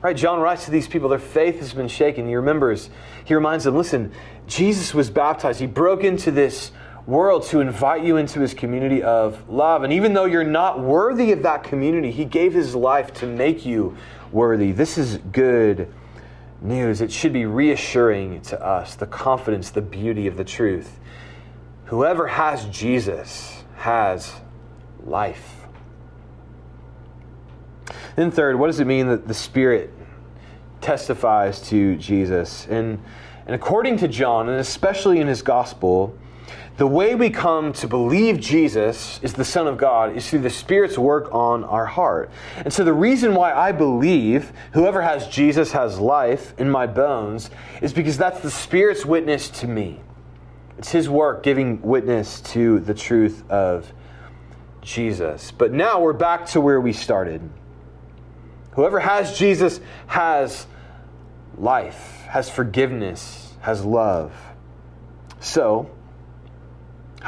Right, 0.00 0.16
John 0.16 0.38
writes 0.38 0.66
to 0.66 0.70
these 0.70 0.86
people, 0.86 1.08
their 1.08 1.18
faith 1.18 1.58
has 1.58 1.74
been 1.74 1.88
shaken. 1.88 2.28
He 2.28 2.36
remembers, 2.36 2.88
he 3.24 3.34
reminds 3.34 3.64
them, 3.64 3.76
listen, 3.76 4.12
Jesus 4.46 4.94
was 4.94 5.10
baptized. 5.10 5.58
He 5.58 5.66
broke 5.66 6.04
into 6.04 6.30
this 6.30 6.70
world 7.06 7.42
to 7.44 7.60
invite 7.60 8.04
you 8.04 8.18
into 8.18 8.38
his 8.38 8.54
community 8.54 9.02
of 9.02 9.48
love. 9.48 9.82
And 9.82 9.92
even 9.92 10.12
though 10.12 10.26
you're 10.26 10.44
not 10.44 10.78
worthy 10.78 11.32
of 11.32 11.42
that 11.42 11.64
community, 11.64 12.12
he 12.12 12.24
gave 12.24 12.52
his 12.52 12.74
life 12.74 13.12
to 13.14 13.26
make 13.26 13.66
you 13.66 13.96
worthy. 14.30 14.72
This 14.72 14.98
is 14.98 15.16
good 15.32 15.92
news. 16.60 17.00
It 17.00 17.12
should 17.12 17.32
be 17.32 17.46
reassuring 17.46 18.40
to 18.42 18.60
us 18.64 18.94
the 18.94 19.06
confidence, 19.06 19.70
the 19.70 19.82
beauty 19.82 20.26
of 20.26 20.36
the 20.36 20.44
truth. 20.44 20.98
Whoever 21.86 22.26
has 22.26 22.64
Jesus 22.66 23.62
has 23.76 24.32
life. 25.04 25.54
Then, 28.16 28.30
third, 28.30 28.58
what 28.58 28.66
does 28.66 28.80
it 28.80 28.86
mean 28.86 29.06
that 29.08 29.28
the 29.28 29.34
Spirit 29.34 29.92
testifies 30.80 31.60
to 31.68 31.96
Jesus? 31.96 32.66
And, 32.68 33.00
and 33.46 33.54
according 33.54 33.98
to 33.98 34.08
John, 34.08 34.48
and 34.48 34.58
especially 34.58 35.20
in 35.20 35.28
his 35.28 35.40
gospel, 35.40 36.18
the 36.78 36.86
way 36.86 37.16
we 37.16 37.28
come 37.28 37.72
to 37.72 37.88
believe 37.88 38.38
Jesus 38.38 39.18
is 39.20 39.32
the 39.32 39.44
Son 39.44 39.66
of 39.66 39.76
God 39.78 40.16
is 40.16 40.30
through 40.30 40.42
the 40.42 40.50
Spirit's 40.50 40.96
work 40.96 41.34
on 41.34 41.64
our 41.64 41.86
heart. 41.86 42.30
And 42.56 42.72
so, 42.72 42.84
the 42.84 42.92
reason 42.92 43.34
why 43.34 43.52
I 43.52 43.72
believe 43.72 44.52
whoever 44.72 45.02
has 45.02 45.26
Jesus 45.26 45.72
has 45.72 45.98
life 45.98 46.54
in 46.56 46.70
my 46.70 46.86
bones 46.86 47.50
is 47.82 47.92
because 47.92 48.16
that's 48.16 48.40
the 48.40 48.50
Spirit's 48.50 49.04
witness 49.04 49.50
to 49.50 49.66
me. 49.66 50.00
It's 50.78 50.92
His 50.92 51.08
work 51.08 51.42
giving 51.42 51.82
witness 51.82 52.40
to 52.52 52.78
the 52.78 52.94
truth 52.94 53.42
of 53.50 53.92
Jesus. 54.80 55.50
But 55.50 55.72
now 55.72 56.00
we're 56.00 56.12
back 56.12 56.46
to 56.50 56.60
where 56.60 56.80
we 56.80 56.92
started. 56.92 57.40
Whoever 58.74 59.00
has 59.00 59.36
Jesus 59.36 59.80
has 60.06 60.68
life, 61.56 62.22
has 62.28 62.48
forgiveness, 62.48 63.54
has 63.62 63.84
love. 63.84 64.32
So, 65.40 65.90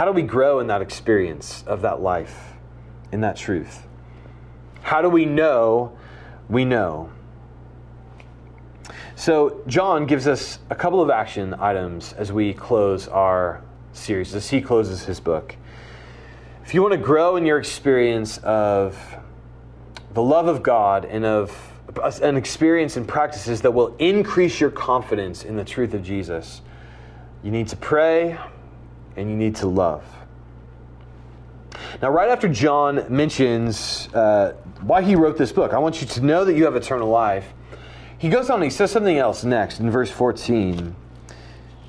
how 0.01 0.07
do 0.07 0.13
we 0.13 0.23
grow 0.23 0.61
in 0.61 0.67
that 0.69 0.81
experience 0.81 1.63
of 1.67 1.83
that 1.83 2.01
life, 2.01 2.55
in 3.13 3.21
that 3.21 3.37
truth? 3.37 3.87
How 4.81 5.03
do 5.03 5.11
we 5.11 5.27
know 5.27 5.95
we 6.49 6.65
know? 6.65 7.13
So, 9.15 9.61
John 9.67 10.07
gives 10.07 10.27
us 10.27 10.59
a 10.71 10.75
couple 10.75 11.03
of 11.03 11.11
action 11.11 11.53
items 11.53 12.15
as 12.15 12.33
we 12.33 12.55
close 12.55 13.09
our 13.09 13.63
series, 13.93 14.35
as 14.35 14.49
he 14.49 14.63
closes 14.63 15.05
his 15.05 15.21
book. 15.21 15.55
If 16.65 16.73
you 16.73 16.81
want 16.81 16.93
to 16.93 16.99
grow 16.99 17.37
in 17.37 17.45
your 17.45 17.59
experience 17.59 18.39
of 18.39 18.99
the 20.15 20.23
love 20.23 20.49
of 20.49 20.63
God 20.63 21.05
and 21.05 21.27
of 21.27 21.55
an 22.23 22.39
experience 22.39 22.97
and 22.97 23.07
practices 23.07 23.61
that 23.61 23.73
will 23.73 23.95
increase 23.99 24.61
your 24.61 24.71
confidence 24.71 25.45
in 25.45 25.57
the 25.57 25.65
truth 25.67 25.93
of 25.93 26.03
Jesus, 26.03 26.63
you 27.43 27.51
need 27.51 27.69
to 27.69 27.77
pray 27.77 28.39
and 29.17 29.31
you 29.31 29.37
need 29.37 29.57
to 29.57 29.67
love. 29.67 30.05
Now, 32.03 32.11
right 32.11 32.31
after 32.31 32.49
John 32.49 33.05
mentions 33.09 34.09
uh, 34.15 34.55
why 34.81 35.03
he 35.03 35.17
wrote 35.17 35.37
this 35.37 35.53
book, 35.53 35.73
I 35.73 35.79
want 35.79 36.01
you 36.01 36.07
to 36.09 36.21
know 36.21 36.45
that 36.45 36.55
you 36.55 36.65
have 36.65 36.77
eternal 36.77 37.09
life. 37.09 37.53
He 38.19 38.29
goes 38.29 38.51
on 38.51 38.57
and 38.57 38.65
he 38.65 38.71
says 38.71 38.91
something 38.91 39.17
else 39.17 39.45
next 39.45 39.81
in 39.81 39.91
verse 39.91 40.11
14. 40.11 40.95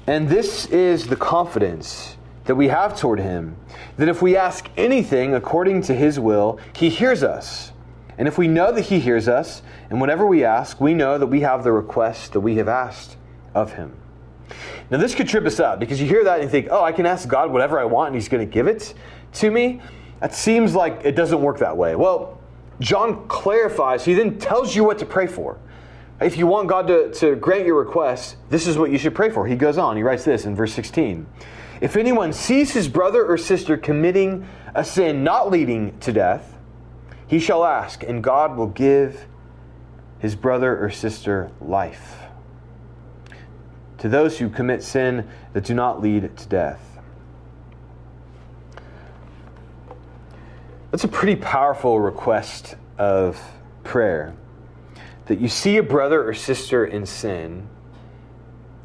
And 0.07 0.29
this 0.29 0.65
is 0.67 1.07
the 1.07 1.15
confidence 1.15 2.17
that 2.45 2.55
we 2.55 2.69
have 2.69 2.97
toward 2.99 3.19
him 3.19 3.55
that 3.97 4.09
if 4.09 4.21
we 4.21 4.35
ask 4.35 4.69
anything 4.77 5.33
according 5.33 5.81
to 5.83 5.93
his 5.93 6.19
will, 6.19 6.59
he 6.75 6.89
hears 6.89 7.23
us. 7.23 7.71
And 8.17 8.27
if 8.27 8.37
we 8.37 8.47
know 8.47 8.71
that 8.71 8.81
he 8.81 8.99
hears 8.99 9.27
us, 9.27 9.61
and 9.89 9.99
whatever 9.99 10.25
we 10.25 10.43
ask, 10.43 10.79
we 10.79 10.93
know 10.93 11.17
that 11.17 11.27
we 11.27 11.41
have 11.41 11.63
the 11.63 11.71
request 11.71 12.33
that 12.33 12.39
we 12.39 12.55
have 12.55 12.67
asked 12.67 13.17
of 13.53 13.73
him. 13.73 13.95
Now, 14.89 14.97
this 14.97 15.15
could 15.15 15.27
trip 15.27 15.45
us 15.45 15.59
up 15.59 15.79
because 15.79 15.99
you 16.01 16.07
hear 16.07 16.23
that 16.23 16.35
and 16.35 16.43
you 16.43 16.49
think, 16.49 16.67
oh, 16.71 16.83
I 16.83 16.91
can 16.91 17.05
ask 17.05 17.27
God 17.27 17.51
whatever 17.51 17.79
I 17.79 17.85
want 17.85 18.07
and 18.07 18.15
He's 18.15 18.29
going 18.29 18.45
to 18.45 18.51
give 18.51 18.67
it 18.67 18.93
to 19.33 19.51
me. 19.51 19.81
That 20.19 20.35
seems 20.35 20.75
like 20.75 21.01
it 21.03 21.15
doesn't 21.15 21.41
work 21.41 21.59
that 21.59 21.75
way. 21.75 21.95
Well, 21.95 22.39
John 22.79 23.27
clarifies, 23.27 24.05
he 24.05 24.13
then 24.13 24.39
tells 24.39 24.75
you 24.75 24.83
what 24.83 24.99
to 24.99 25.05
pray 25.05 25.27
for. 25.27 25.57
If 26.19 26.37
you 26.37 26.45
want 26.45 26.67
God 26.67 26.87
to, 26.87 27.11
to 27.13 27.35
grant 27.35 27.65
your 27.65 27.79
request, 27.79 28.35
this 28.49 28.67
is 28.67 28.77
what 28.77 28.91
you 28.91 28.97
should 28.97 29.15
pray 29.15 29.29
for. 29.29 29.47
He 29.47 29.55
goes 29.55 29.77
on, 29.77 29.97
he 29.97 30.03
writes 30.03 30.23
this 30.23 30.45
in 30.45 30.55
verse 30.55 30.73
16. 30.73 31.25
If 31.79 31.95
anyone 31.95 32.31
sees 32.31 32.71
his 32.71 32.87
brother 32.87 33.25
or 33.25 33.37
sister 33.37 33.75
committing 33.77 34.47
a 34.75 34.83
sin 34.83 35.23
not 35.23 35.49
leading 35.49 35.97
to 35.99 36.13
death, 36.13 36.57
he 37.25 37.39
shall 37.39 37.63
ask, 37.63 38.03
and 38.03 38.23
God 38.23 38.55
will 38.55 38.67
give 38.67 39.25
his 40.19 40.35
brother 40.35 40.83
or 40.83 40.91
sister 40.91 41.49
life 41.59 42.20
to 44.01 44.09
those 44.09 44.39
who 44.39 44.49
commit 44.49 44.81
sin 44.81 45.27
that 45.53 45.63
do 45.63 45.75
not 45.75 46.01
lead 46.01 46.35
to 46.35 46.47
death. 46.47 46.99
That's 50.89 51.03
a 51.03 51.07
pretty 51.07 51.39
powerful 51.39 51.99
request 51.99 52.77
of 52.97 53.39
prayer. 53.83 54.33
That 55.27 55.39
you 55.39 55.47
see 55.47 55.77
a 55.77 55.83
brother 55.83 56.27
or 56.27 56.33
sister 56.33 56.83
in 56.83 57.05
sin, 57.05 57.67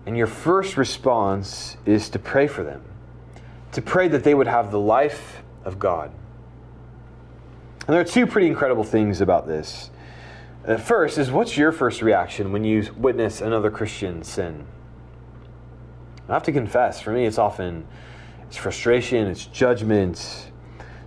and 0.05 0.19
your 0.19 0.27
first 0.27 0.77
response 0.77 1.79
is 1.87 2.11
to 2.11 2.19
pray 2.19 2.47
for 2.47 2.63
them, 2.63 2.83
to 3.73 3.81
pray 3.81 4.09
that 4.09 4.23
they 4.23 4.35
would 4.35 4.47
have 4.47 4.71
the 4.71 4.79
life 4.79 5.43
of 5.65 5.79
God. 5.79 6.11
And 7.87 7.95
there 7.95 8.03
are 8.03 8.05
two 8.05 8.27
pretty 8.27 8.49
incredible 8.49 8.85
things 8.85 9.23
about 9.23 9.47
this. 9.47 9.91
Uh, 10.69 10.77
first 10.77 11.17
is 11.17 11.31
what's 11.31 11.57
your 11.57 11.73
first 11.73 12.03
reaction 12.03 12.53
when 12.53 12.65
you 12.65 12.93
witness 12.99 13.41
another 13.41 13.71
Christian 13.71 14.23
sin? 14.23 14.67
I 16.29 16.33
have 16.33 16.43
to 16.45 16.53
confess, 16.53 17.01
for 17.01 17.13
me, 17.13 17.25
it's 17.25 17.39
often 17.39 17.87
it's 18.49 18.57
frustration, 18.57 19.29
it's 19.29 19.47
judgment. 19.47 20.51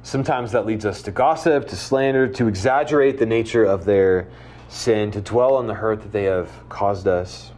Sometimes 0.01 0.51
that 0.53 0.65
leads 0.65 0.85
us 0.85 1.01
to 1.03 1.11
gossip, 1.11 1.67
to 1.67 1.75
slander, 1.75 2.27
to 2.27 2.47
exaggerate 2.47 3.17
the 3.17 3.25
nature 3.25 3.63
of 3.65 3.85
their 3.85 4.29
sin, 4.69 5.11
to 5.11 5.21
dwell 5.21 5.55
on 5.55 5.67
the 5.67 5.73
hurt 5.73 6.01
that 6.01 6.11
they 6.11 6.23
have 6.23 6.49
caused 6.69 7.07
us. 7.07 7.51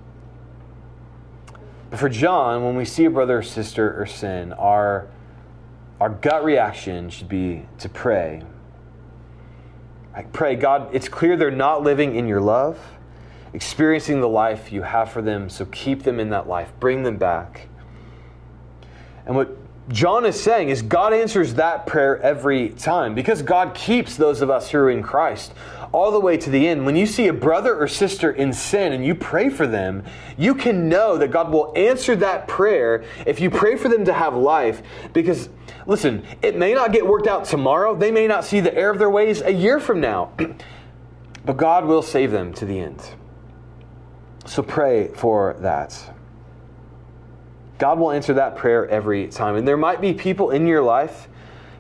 But 1.91 1.99
for 1.99 2.09
John, 2.09 2.63
when 2.63 2.75
we 2.75 2.85
see 2.85 3.05
a 3.05 3.09
brother 3.09 3.39
or 3.39 3.43
sister 3.43 3.99
or 3.99 4.05
sin, 4.05 4.53
our, 4.53 5.07
our 5.99 6.09
gut 6.09 6.43
reaction 6.43 7.09
should 7.09 7.29
be 7.29 7.65
to 7.79 7.89
pray. 7.89 8.43
I 10.15 10.23
pray, 10.23 10.55
God, 10.55 10.89
it's 10.93 11.07
clear 11.07 11.37
they're 11.37 11.51
not 11.51 11.83
living 11.83 12.15
in 12.15 12.27
your 12.27 12.41
love 12.41 12.79
experiencing 13.53 14.21
the 14.21 14.29
life 14.29 14.71
you 14.71 14.81
have 14.81 15.11
for 15.11 15.21
them. 15.21 15.49
So 15.49 15.65
keep 15.65 16.03
them 16.03 16.19
in 16.19 16.29
that 16.29 16.47
life, 16.47 16.71
bring 16.79 17.03
them 17.03 17.17
back. 17.17 17.67
And 19.25 19.35
what 19.35 19.57
John 19.89 20.25
is 20.25 20.39
saying 20.39 20.69
is 20.69 20.81
God 20.81 21.13
answers 21.13 21.55
that 21.55 21.85
prayer 21.85 22.19
every 22.21 22.69
time 22.69 23.13
because 23.13 23.41
God 23.41 23.73
keeps 23.73 24.15
those 24.15 24.41
of 24.41 24.49
us 24.49 24.69
who 24.69 24.77
are 24.77 24.89
in 24.89 25.03
Christ 25.03 25.53
all 25.91 26.11
the 26.11 26.19
way 26.19 26.37
to 26.37 26.49
the 26.49 26.67
end. 26.67 26.85
When 26.85 26.95
you 26.95 27.05
see 27.05 27.27
a 27.27 27.33
brother 27.33 27.75
or 27.75 27.87
sister 27.87 28.31
in 28.31 28.53
sin 28.53 28.93
and 28.93 29.05
you 29.05 29.13
pray 29.13 29.49
for 29.49 29.67
them, 29.67 30.03
you 30.37 30.55
can 30.55 30.87
know 30.87 31.17
that 31.17 31.31
God 31.31 31.51
will 31.51 31.73
answer 31.75 32.15
that 32.17 32.47
prayer 32.47 33.03
if 33.25 33.41
you 33.41 33.49
pray 33.49 33.75
for 33.75 33.89
them 33.89 34.05
to 34.05 34.13
have 34.13 34.35
life 34.35 34.81
because 35.13 35.49
listen, 35.85 36.23
it 36.41 36.55
may 36.55 36.73
not 36.73 36.93
get 36.93 37.05
worked 37.05 37.27
out 37.27 37.45
tomorrow. 37.45 37.95
They 37.95 38.11
may 38.11 38.27
not 38.27 38.45
see 38.45 38.61
the 38.61 38.73
error 38.73 38.91
of 38.91 38.99
their 38.99 39.09
ways 39.09 39.41
a 39.41 39.51
year 39.51 39.79
from 39.79 39.99
now. 39.99 40.31
but 41.45 41.57
God 41.57 41.85
will 41.85 42.01
save 42.01 42.31
them 42.31 42.53
to 42.53 42.65
the 42.65 42.79
end. 42.79 43.01
So 44.45 44.63
pray 44.63 45.09
for 45.09 45.55
that. 45.59 45.97
God 47.77 47.99
will 47.99 48.11
answer 48.11 48.33
that 48.35 48.55
prayer 48.55 48.87
every 48.87 49.27
time. 49.27 49.55
And 49.55 49.67
there 49.67 49.77
might 49.77 50.01
be 50.01 50.13
people 50.13 50.51
in 50.51 50.67
your 50.67 50.81
life 50.81 51.27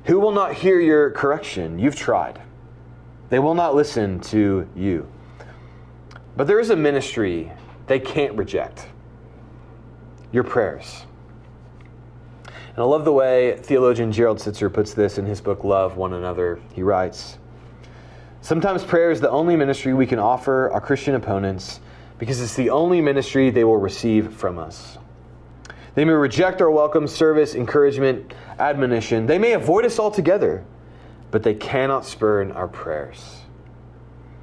who 0.05 0.19
will 0.19 0.31
not 0.31 0.53
hear 0.53 0.79
your 0.79 1.11
correction. 1.11 1.77
You've 1.77 1.95
tried, 1.95 2.41
they 3.29 3.39
will 3.39 3.53
not 3.53 3.75
listen 3.75 4.19
to 4.21 4.67
you. 4.75 5.07
But 6.35 6.47
there 6.47 6.59
is 6.59 6.69
a 6.69 6.75
ministry 6.75 7.51
they 7.87 7.99
can't 7.99 8.33
reject 8.35 8.87
your 10.31 10.43
prayers. 10.43 11.05
And 12.45 12.79
I 12.79 12.83
love 12.83 13.03
the 13.03 13.11
way 13.11 13.57
theologian 13.57 14.11
Gerald 14.11 14.39
Sittser 14.39 14.71
puts 14.73 14.93
this 14.93 15.17
in 15.17 15.25
his 15.25 15.41
book, 15.41 15.63
Love 15.63 15.97
One 15.97 16.13
Another. 16.13 16.59
He 16.73 16.83
writes 16.83 17.37
Sometimes 18.41 18.83
prayer 18.83 19.11
is 19.11 19.19
the 19.19 19.29
only 19.29 19.55
ministry 19.55 19.93
we 19.93 20.07
can 20.07 20.19
offer 20.19 20.71
our 20.71 20.81
Christian 20.81 21.15
opponents 21.15 21.81
because 22.21 22.39
it's 22.39 22.53
the 22.53 22.69
only 22.69 23.01
ministry 23.01 23.49
they 23.49 23.63
will 23.63 23.79
receive 23.79 24.31
from 24.31 24.59
us. 24.59 24.99
They 25.95 26.05
may 26.05 26.11
reject 26.11 26.61
our 26.61 26.69
welcome, 26.69 27.07
service, 27.07 27.55
encouragement, 27.55 28.35
admonition. 28.59 29.25
They 29.25 29.39
may 29.39 29.53
avoid 29.53 29.85
us 29.85 29.97
altogether, 29.97 30.63
but 31.31 31.41
they 31.41 31.55
cannot 31.55 32.05
spurn 32.05 32.51
our 32.51 32.67
prayers. 32.67 33.37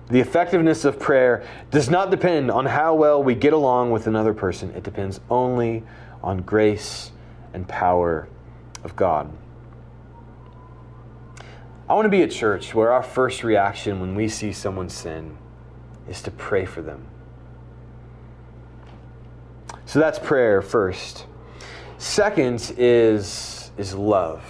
The 0.08 0.18
effectiveness 0.18 0.84
of 0.84 0.98
prayer 0.98 1.46
does 1.70 1.88
not 1.88 2.10
depend 2.10 2.50
on 2.50 2.66
how 2.66 2.96
well 2.96 3.22
we 3.22 3.36
get 3.36 3.52
along 3.52 3.92
with 3.92 4.08
another 4.08 4.34
person, 4.34 4.70
it 4.72 4.82
depends 4.82 5.20
only 5.30 5.84
on 6.20 6.38
grace 6.38 7.12
and 7.54 7.68
power 7.68 8.28
of 8.82 8.96
God. 8.96 9.32
I 11.88 11.94
want 11.94 12.06
to 12.06 12.10
be 12.10 12.22
a 12.22 12.28
church 12.28 12.74
where 12.74 12.90
our 12.90 13.04
first 13.04 13.44
reaction 13.44 14.00
when 14.00 14.16
we 14.16 14.26
see 14.26 14.52
someone 14.52 14.88
sin 14.88 15.38
is 16.08 16.20
to 16.22 16.32
pray 16.32 16.64
for 16.64 16.82
them. 16.82 17.06
So 19.88 20.00
that's 20.00 20.18
prayer 20.18 20.60
first. 20.60 21.24
Second 21.96 22.74
is, 22.76 23.70
is 23.78 23.94
love. 23.94 24.44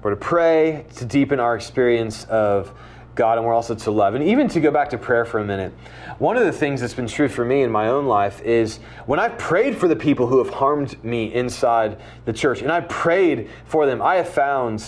We're 0.00 0.12
to 0.12 0.16
pray 0.16 0.86
to 0.94 1.04
deepen 1.04 1.40
our 1.40 1.54
experience 1.54 2.24
of 2.24 2.72
God, 3.14 3.36
and 3.36 3.46
we're 3.46 3.52
also 3.52 3.74
to 3.74 3.90
love. 3.90 4.14
And 4.14 4.24
even 4.24 4.48
to 4.48 4.60
go 4.60 4.70
back 4.70 4.88
to 4.90 4.98
prayer 4.98 5.26
for 5.26 5.40
a 5.40 5.44
minute, 5.44 5.74
one 6.18 6.38
of 6.38 6.46
the 6.46 6.52
things 6.52 6.80
that's 6.80 6.94
been 6.94 7.06
true 7.06 7.28
for 7.28 7.44
me 7.44 7.64
in 7.64 7.70
my 7.70 7.88
own 7.88 8.06
life 8.06 8.40
is 8.40 8.78
when 9.04 9.20
I've 9.20 9.36
prayed 9.36 9.76
for 9.76 9.88
the 9.88 9.96
people 9.96 10.26
who 10.26 10.42
have 10.42 10.54
harmed 10.54 11.04
me 11.04 11.34
inside 11.34 12.00
the 12.24 12.32
church, 12.32 12.62
and 12.62 12.72
I 12.72 12.80
prayed 12.80 13.50
for 13.66 13.84
them, 13.84 14.00
I 14.00 14.16
have 14.16 14.28
found 14.30 14.82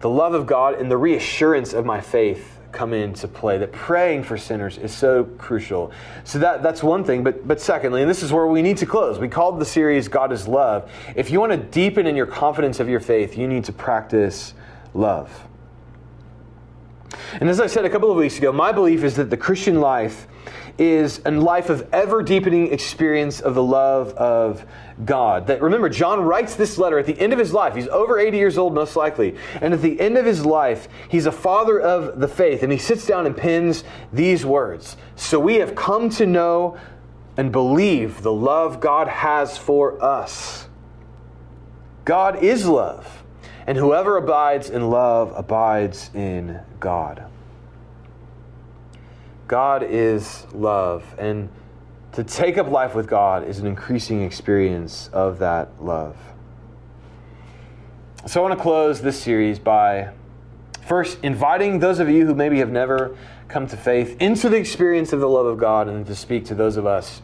the 0.00 0.08
love 0.08 0.32
of 0.32 0.46
God 0.46 0.80
and 0.80 0.90
the 0.90 0.96
reassurance 0.96 1.74
of 1.74 1.84
my 1.84 2.00
faith 2.00 2.58
come 2.74 2.92
into 2.92 3.28
play 3.28 3.56
that 3.58 3.72
praying 3.72 4.24
for 4.24 4.36
sinners 4.36 4.76
is 4.76 4.92
so 4.92 5.24
crucial. 5.24 5.92
So 6.24 6.38
that, 6.40 6.62
that's 6.62 6.82
one 6.82 7.04
thing 7.04 7.22
but, 7.22 7.46
but 7.46 7.60
secondly 7.60 8.02
and 8.02 8.10
this 8.10 8.22
is 8.22 8.32
where 8.32 8.46
we 8.46 8.60
need 8.60 8.78
to 8.78 8.86
close. 8.86 9.18
We 9.18 9.28
called 9.28 9.58
the 9.58 9.64
series 9.64 10.08
god 10.08 10.32
is 10.32 10.46
love. 10.46 10.90
If 11.16 11.30
you 11.30 11.40
want 11.40 11.52
to 11.52 11.58
deepen 11.58 12.06
in 12.06 12.16
your 12.16 12.26
confidence 12.26 12.80
of 12.80 12.88
your 12.88 13.00
faith 13.00 13.38
you 13.38 13.48
need 13.48 13.64
to 13.64 13.72
practice 13.72 14.54
love. 14.92 15.30
And 17.40 17.48
as 17.48 17.60
i 17.60 17.66
said 17.66 17.84
a 17.84 17.90
couple 17.90 18.10
of 18.10 18.16
weeks 18.16 18.38
ago 18.38 18.52
my 18.52 18.72
belief 18.72 19.04
is 19.04 19.16
that 19.16 19.30
the 19.30 19.36
christian 19.36 19.80
life 19.80 20.26
is 20.78 21.20
a 21.24 21.30
life 21.30 21.70
of 21.70 21.88
ever 21.92 22.22
deepening 22.22 22.72
experience 22.72 23.40
of 23.40 23.54
the 23.54 23.62
love 23.62 24.12
of 24.14 24.66
God. 25.04 25.48
That 25.48 25.60
remember, 25.60 25.88
John 25.88 26.20
writes 26.20 26.54
this 26.54 26.78
letter 26.78 26.98
at 26.98 27.06
the 27.06 27.18
end 27.18 27.32
of 27.32 27.38
his 27.38 27.52
life. 27.52 27.74
He's 27.74 27.88
over 27.88 28.18
80 28.18 28.36
years 28.36 28.58
old, 28.58 28.74
most 28.74 28.94
likely. 28.94 29.36
And 29.60 29.74
at 29.74 29.82
the 29.82 30.00
end 30.00 30.16
of 30.16 30.24
his 30.24 30.46
life, 30.46 30.88
he's 31.08 31.26
a 31.26 31.32
father 31.32 31.80
of 31.80 32.20
the 32.20 32.28
faith. 32.28 32.62
And 32.62 32.70
he 32.70 32.78
sits 32.78 33.06
down 33.06 33.26
and 33.26 33.36
pins 33.36 33.82
these 34.12 34.46
words 34.46 34.96
So 35.16 35.40
we 35.40 35.56
have 35.56 35.74
come 35.74 36.10
to 36.10 36.26
know 36.26 36.78
and 37.36 37.50
believe 37.50 38.22
the 38.22 38.32
love 38.32 38.80
God 38.80 39.08
has 39.08 39.58
for 39.58 40.02
us. 40.02 40.68
God 42.04 42.42
is 42.42 42.66
love. 42.66 43.24
And 43.66 43.78
whoever 43.78 44.16
abides 44.16 44.70
in 44.70 44.90
love 44.90 45.32
abides 45.34 46.10
in 46.14 46.60
God. 46.78 47.24
God 49.48 49.82
is 49.82 50.46
love. 50.52 51.14
And 51.18 51.48
to 52.14 52.22
take 52.22 52.58
up 52.58 52.70
life 52.70 52.94
with 52.94 53.08
God 53.08 53.46
is 53.46 53.58
an 53.58 53.66
increasing 53.66 54.22
experience 54.22 55.08
of 55.12 55.40
that 55.40 55.82
love. 55.82 56.16
So 58.26 58.40
I 58.40 58.48
want 58.48 58.56
to 58.56 58.62
close 58.62 59.02
this 59.02 59.20
series 59.20 59.58
by 59.58 60.10
first 60.86 61.18
inviting 61.24 61.80
those 61.80 61.98
of 61.98 62.08
you 62.08 62.24
who 62.24 62.34
maybe 62.34 62.60
have 62.60 62.70
never 62.70 63.16
come 63.48 63.66
to 63.66 63.76
faith 63.76 64.16
into 64.20 64.48
the 64.48 64.56
experience 64.56 65.12
of 65.12 65.18
the 65.18 65.28
love 65.28 65.46
of 65.46 65.58
God 65.58 65.88
and 65.88 66.06
to 66.06 66.14
speak 66.14 66.44
to 66.46 66.54
those 66.54 66.76
of 66.76 66.86
us 66.86 67.20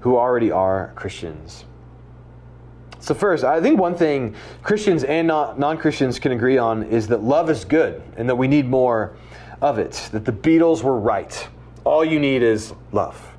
who 0.00 0.16
already 0.16 0.50
are 0.50 0.92
Christians. 0.96 1.64
So, 2.98 3.14
first, 3.14 3.44
I 3.44 3.60
think 3.60 3.78
one 3.78 3.94
thing 3.94 4.34
Christians 4.62 5.04
and 5.04 5.28
non 5.28 5.78
Christians 5.78 6.18
can 6.18 6.32
agree 6.32 6.58
on 6.58 6.82
is 6.82 7.06
that 7.08 7.22
love 7.22 7.48
is 7.50 7.64
good 7.64 8.02
and 8.16 8.28
that 8.28 8.34
we 8.34 8.48
need 8.48 8.68
more 8.68 9.16
of 9.62 9.78
it, 9.78 10.08
that 10.10 10.24
the 10.24 10.32
Beatles 10.32 10.82
were 10.82 10.98
right. 10.98 11.48
All 11.84 12.04
you 12.04 12.18
need 12.18 12.42
is 12.42 12.74
love. 12.90 13.37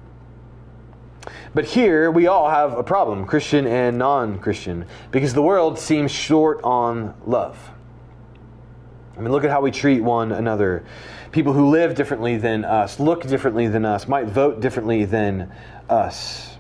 But 1.54 1.66
here 1.66 2.12
we 2.12 2.28
all 2.28 2.50
have 2.50 2.78
a 2.78 2.84
problem, 2.84 3.26
Christian 3.26 3.66
and 3.66 3.98
non 3.98 4.40
Christian, 4.40 4.86
because 5.12 5.34
the 5.34 5.42
world 5.42 5.80
seems 5.80 6.12
short 6.12 6.62
on 6.64 7.16
love. 7.26 7.72
I 9.18 9.22
mean, 9.22 9.32
look 9.32 9.44
at 9.44 9.50
how 9.50 9.62
we 9.62 9.72
treat 9.72 10.02
one 10.02 10.32
another. 10.32 10.86
People 11.32 11.54
who 11.54 11.70
live 11.70 11.96
differently 11.96 12.38
than 12.38 12.64
us, 12.64 13.00
look 13.00 13.28
differently 13.28 13.68
than 13.68 13.84
us, 13.84 14.08
might 14.08 14.28
vote 14.28 14.62
differently 14.62 15.06
than 15.06 15.52
us. 15.90 16.58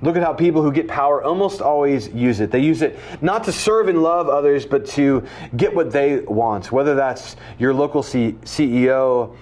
Look 0.00 0.16
at 0.16 0.22
how 0.22 0.32
people 0.32 0.62
who 0.62 0.72
get 0.72 0.86
power 0.86 1.22
almost 1.22 1.60
always 1.60 2.08
use 2.08 2.40
it. 2.40 2.50
They 2.50 2.60
use 2.60 2.82
it 2.82 2.98
not 3.20 3.44
to 3.44 3.52
serve 3.52 3.88
and 3.88 4.02
love 4.02 4.28
others, 4.28 4.64
but 4.64 4.86
to 4.88 5.26
get 5.56 5.74
what 5.74 5.90
they 5.90 6.20
want, 6.20 6.70
whether 6.70 6.94
that's 6.94 7.36
your 7.58 7.74
local 7.74 8.02
C- 8.02 8.36
CEO, 8.44 9.36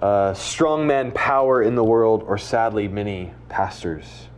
uh, 0.00 0.32
strongman 0.32 1.14
power 1.14 1.62
in 1.62 1.74
the 1.74 1.84
world, 1.84 2.22
or 2.26 2.38
sadly, 2.38 2.88
many 2.88 3.32
pastors. 3.48 4.28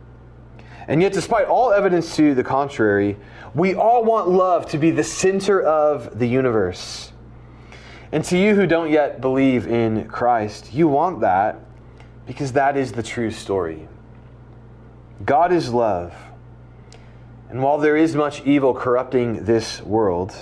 And 0.87 1.01
yet, 1.01 1.13
despite 1.13 1.47
all 1.47 1.71
evidence 1.71 2.15
to 2.17 2.35
the 2.35 2.43
contrary, 2.43 3.17
we 3.55 3.73
all 3.73 4.03
want 4.03 4.29
love 4.29 4.65
to 4.71 4.77
be 4.77 4.91
the 4.91 5.03
center 5.03 5.61
of 5.61 6.19
the 6.19 6.27
universe. 6.27 7.13
And 8.11 8.23
to 8.25 8.37
you 8.37 8.55
who 8.55 8.67
don't 8.67 8.91
yet 8.91 9.21
believe 9.21 9.67
in 9.67 10.07
Christ, 10.07 10.73
you 10.73 10.87
want 10.87 11.21
that 11.21 11.59
because 12.25 12.53
that 12.53 12.77
is 12.77 12.91
the 12.91 13.03
true 13.03 13.31
story. 13.31 13.87
God 15.25 15.51
is 15.51 15.71
love. 15.71 16.13
And 17.49 17.61
while 17.61 17.77
there 17.77 17.95
is 17.95 18.15
much 18.15 18.43
evil 18.45 18.73
corrupting 18.73 19.45
this 19.45 19.81
world, 19.81 20.35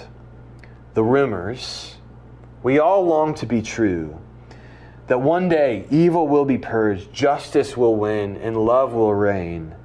the 0.94 1.04
rumors, 1.04 1.96
we 2.64 2.80
all 2.80 3.06
long 3.06 3.34
to 3.36 3.46
be 3.46 3.62
true. 3.62 4.21
That 5.12 5.20
one 5.20 5.50
day 5.50 5.84
evil 5.90 6.26
will 6.30 6.46
be 6.46 6.58
purged, 6.58 7.12
justice 7.12 7.76
will 7.76 7.98
win, 7.98 8.38
and 8.38 8.56
love 8.56 8.94
will 8.94 9.14
reign. 9.14 9.76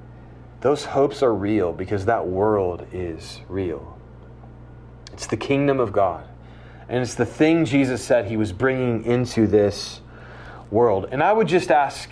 Those 0.61 0.85
hopes 0.85 1.21
are 1.21 1.35
real 1.35 1.73
because 1.73 2.05
that 2.05 2.29
world 2.29 2.87
is 2.93 3.41
real. 3.49 3.99
It's 5.12 5.27
the 5.27 5.37
kingdom 5.37 5.81
of 5.81 5.91
God. 5.91 6.25
And 6.89 7.03
it's 7.03 7.17
the 7.17 7.27
thing 7.27 7.65
Jesus 7.65 8.05
said 8.05 8.27
he 8.27 8.37
was 8.37 8.53
bringing 8.53 9.05
into 9.05 9.49
this 9.49 10.01
world. 10.71 11.09
And 11.11 11.21
I 11.25 11.33
would 11.33 11.49
just 11.49 11.73
ask 11.73 12.09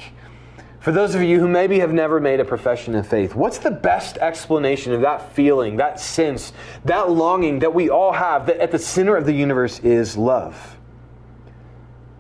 for 0.80 0.90
those 0.90 1.14
of 1.14 1.22
you 1.22 1.38
who 1.38 1.46
maybe 1.46 1.78
have 1.78 1.92
never 1.92 2.18
made 2.18 2.40
a 2.40 2.44
profession 2.44 2.96
of 2.96 3.06
faith, 3.06 3.36
what's 3.36 3.58
the 3.58 3.70
best 3.70 4.18
explanation 4.18 4.92
of 4.92 5.02
that 5.02 5.30
feeling, 5.34 5.76
that 5.76 6.00
sense, 6.00 6.52
that 6.84 7.10
longing 7.10 7.60
that 7.60 7.72
we 7.72 7.90
all 7.90 8.12
have 8.12 8.46
that 8.46 8.58
at 8.58 8.72
the 8.72 8.78
center 8.80 9.14
of 9.14 9.24
the 9.24 9.32
universe 9.32 9.78
is 9.78 10.16
love? 10.16 10.73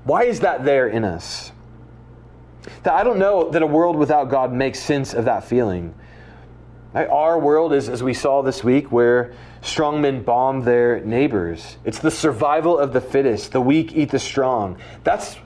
Why 0.04 0.24
is 0.24 0.40
that 0.40 0.64
there 0.64 0.86
in 0.86 1.04
us? 1.04 1.52
That 2.82 2.94
I 2.94 3.04
don't 3.04 3.18
know 3.18 3.50
that 3.50 3.62
a 3.62 3.66
world 3.66 3.96
without 3.96 4.30
God 4.30 4.52
makes 4.52 4.78
sense 4.78 5.14
of 5.14 5.24
that 5.24 5.44
feeling. 5.44 5.94
Our 6.94 7.38
world 7.38 7.72
is, 7.72 7.88
as 7.88 8.02
we 8.02 8.14
saw 8.14 8.42
this 8.42 8.62
week, 8.62 8.92
where 8.92 9.34
strongmen 9.62 10.24
bomb 10.24 10.62
their 10.62 11.00
neighbors. 11.00 11.76
It's 11.84 11.98
the 11.98 12.10
survival 12.10 12.78
of 12.78 12.92
the 12.92 13.00
fittest. 13.00 13.52
The 13.52 13.60
weak 13.60 13.96
eat 13.96 14.10
the 14.10 14.18
strong. 14.18 14.78
That's 15.02 15.36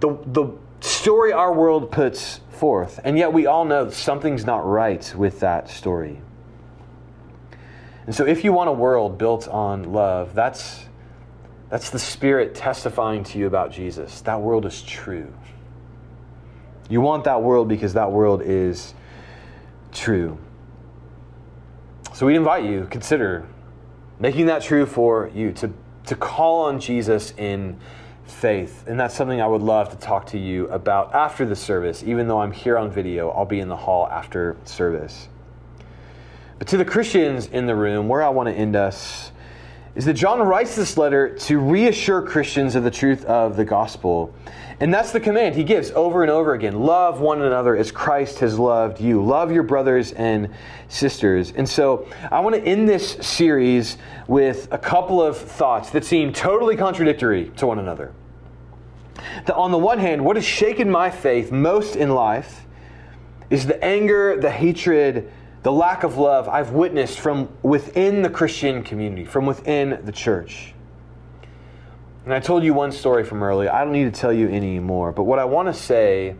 the, 0.00 0.18
the 0.26 0.52
story 0.80 1.32
our 1.32 1.52
world 1.52 1.92
puts 1.92 2.40
forth. 2.50 2.98
And 3.04 3.16
yet 3.16 3.32
we 3.32 3.46
all 3.46 3.64
know 3.64 3.90
something's 3.90 4.44
not 4.44 4.66
right 4.66 5.14
with 5.16 5.40
that 5.40 5.68
story. 5.68 6.20
And 8.06 8.14
so 8.14 8.26
if 8.26 8.42
you 8.42 8.52
want 8.52 8.68
a 8.68 8.72
world 8.72 9.18
built 9.18 9.46
on 9.46 9.92
love, 9.92 10.34
that's 10.34 10.86
that's 11.72 11.88
the 11.88 11.98
spirit 11.98 12.54
testifying 12.54 13.24
to 13.24 13.38
you 13.38 13.46
about 13.46 13.72
Jesus. 13.72 14.20
That 14.20 14.42
world 14.42 14.66
is 14.66 14.82
true. 14.82 15.32
You 16.90 17.00
want 17.00 17.24
that 17.24 17.42
world 17.42 17.66
because 17.66 17.94
that 17.94 18.12
world 18.12 18.42
is 18.44 18.92
true. 19.90 20.36
So 22.12 22.26
we 22.26 22.36
invite 22.36 22.64
you 22.64 22.86
consider 22.90 23.48
making 24.20 24.46
that 24.46 24.60
true 24.60 24.84
for 24.84 25.30
you 25.34 25.50
to 25.52 25.72
to 26.08 26.14
call 26.14 26.64
on 26.64 26.78
Jesus 26.78 27.32
in 27.38 27.78
faith. 28.26 28.84
And 28.86 29.00
that's 29.00 29.14
something 29.14 29.40
I 29.40 29.46
would 29.46 29.62
love 29.62 29.88
to 29.92 29.96
talk 29.96 30.26
to 30.26 30.38
you 30.38 30.68
about 30.68 31.14
after 31.14 31.46
the 31.46 31.56
service. 31.56 32.02
Even 32.04 32.28
though 32.28 32.42
I'm 32.42 32.52
here 32.52 32.76
on 32.76 32.90
video, 32.90 33.30
I'll 33.30 33.46
be 33.46 33.60
in 33.60 33.68
the 33.68 33.78
hall 33.78 34.06
after 34.08 34.58
service. 34.64 35.26
But 36.58 36.68
to 36.68 36.76
the 36.76 36.84
Christians 36.84 37.46
in 37.46 37.64
the 37.64 37.74
room, 37.74 38.08
where 38.08 38.22
I 38.22 38.28
want 38.28 38.50
to 38.50 38.54
end 38.54 38.76
us 38.76 39.31
is 39.94 40.06
that 40.06 40.14
John 40.14 40.40
writes 40.40 40.74
this 40.74 40.96
letter 40.96 41.36
to 41.40 41.58
reassure 41.58 42.22
Christians 42.22 42.74
of 42.74 42.84
the 42.84 42.90
truth 42.90 43.24
of 43.26 43.56
the 43.56 43.64
gospel. 43.64 44.34
And 44.80 44.92
that's 44.92 45.12
the 45.12 45.20
command 45.20 45.54
he 45.54 45.64
gives 45.64 45.90
over 45.90 46.22
and 46.22 46.30
over 46.30 46.54
again. 46.54 46.80
Love 46.80 47.20
one 47.20 47.42
another 47.42 47.76
as 47.76 47.92
Christ 47.92 48.38
has 48.40 48.58
loved 48.58 49.00
you. 49.00 49.22
Love 49.22 49.52
your 49.52 49.62
brothers 49.62 50.12
and 50.12 50.48
sisters. 50.88 51.52
And 51.54 51.68
so 51.68 52.08
I 52.30 52.40
want 52.40 52.56
to 52.56 52.62
end 52.62 52.88
this 52.88 53.12
series 53.20 53.98
with 54.26 54.66
a 54.70 54.78
couple 54.78 55.22
of 55.22 55.36
thoughts 55.36 55.90
that 55.90 56.04
seem 56.04 56.32
totally 56.32 56.76
contradictory 56.76 57.50
to 57.58 57.66
one 57.66 57.78
another. 57.78 58.12
That 59.46 59.54
on 59.54 59.72
the 59.72 59.78
one 59.78 59.98
hand, 59.98 60.24
what 60.24 60.36
has 60.36 60.44
shaken 60.44 60.90
my 60.90 61.10
faith 61.10 61.52
most 61.52 61.96
in 61.96 62.10
life 62.10 62.64
is 63.50 63.66
the 63.66 63.82
anger, 63.84 64.40
the 64.40 64.50
hatred, 64.50 65.30
the 65.62 65.72
lack 65.72 66.02
of 66.02 66.18
love 66.18 66.48
I've 66.48 66.72
witnessed 66.72 67.20
from 67.20 67.48
within 67.62 68.22
the 68.22 68.30
Christian 68.30 68.82
community, 68.82 69.24
from 69.24 69.46
within 69.46 70.04
the 70.04 70.12
church. 70.12 70.74
And 72.24 72.32
I 72.32 72.40
told 72.40 72.62
you 72.62 72.74
one 72.74 72.92
story 72.92 73.24
from 73.24 73.42
earlier. 73.42 73.72
I 73.72 73.84
don't 73.84 73.92
need 73.92 74.12
to 74.12 74.20
tell 74.20 74.32
you 74.32 74.48
any 74.48 74.78
more. 74.78 75.12
But 75.12 75.24
what 75.24 75.38
I 75.38 75.44
want 75.44 75.68
to 75.68 75.74
say 75.74 76.36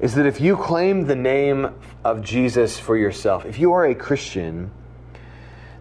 is 0.00 0.14
that 0.14 0.26
if 0.26 0.40
you 0.40 0.56
claim 0.56 1.06
the 1.06 1.16
name 1.16 1.68
of 2.04 2.22
Jesus 2.22 2.78
for 2.78 2.96
yourself, 2.96 3.44
if 3.44 3.58
you 3.58 3.72
are 3.72 3.86
a 3.86 3.94
Christian, 3.94 4.70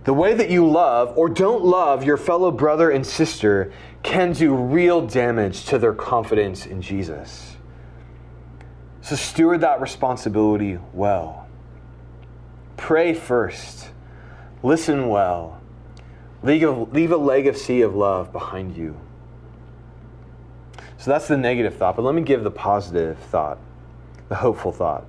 the 0.05 0.13
way 0.13 0.33
that 0.33 0.49
you 0.49 0.69
love 0.69 1.17
or 1.17 1.29
don't 1.29 1.65
love 1.65 2.03
your 2.03 2.17
fellow 2.17 2.51
brother 2.51 2.91
and 2.91 3.05
sister 3.05 3.73
can 4.03 4.33
do 4.33 4.53
real 4.53 5.05
damage 5.05 5.65
to 5.65 5.79
their 5.79 5.93
confidence 5.93 6.65
in 6.65 6.81
Jesus. 6.81 7.57
So 9.01 9.15
steward 9.15 9.61
that 9.61 9.81
responsibility 9.81 10.79
well. 10.93 11.44
Pray 12.85 13.15
first. 13.15 13.89
Listen 14.61 15.07
well. 15.07 15.59
Leave 16.43 16.61
a, 16.61 16.69
leave 16.69 17.11
a 17.11 17.17
legacy 17.17 17.81
of 17.81 17.95
love 17.95 18.31
behind 18.31 18.77
you. 18.77 18.95
So 20.99 21.09
that's 21.09 21.27
the 21.27 21.35
negative 21.35 21.77
thought, 21.77 21.95
but 21.95 22.03
let 22.03 22.13
me 22.13 22.21
give 22.21 22.43
the 22.43 22.51
positive 22.51 23.17
thought, 23.17 23.57
the 24.29 24.35
hopeful 24.35 24.71
thought. 24.71 25.03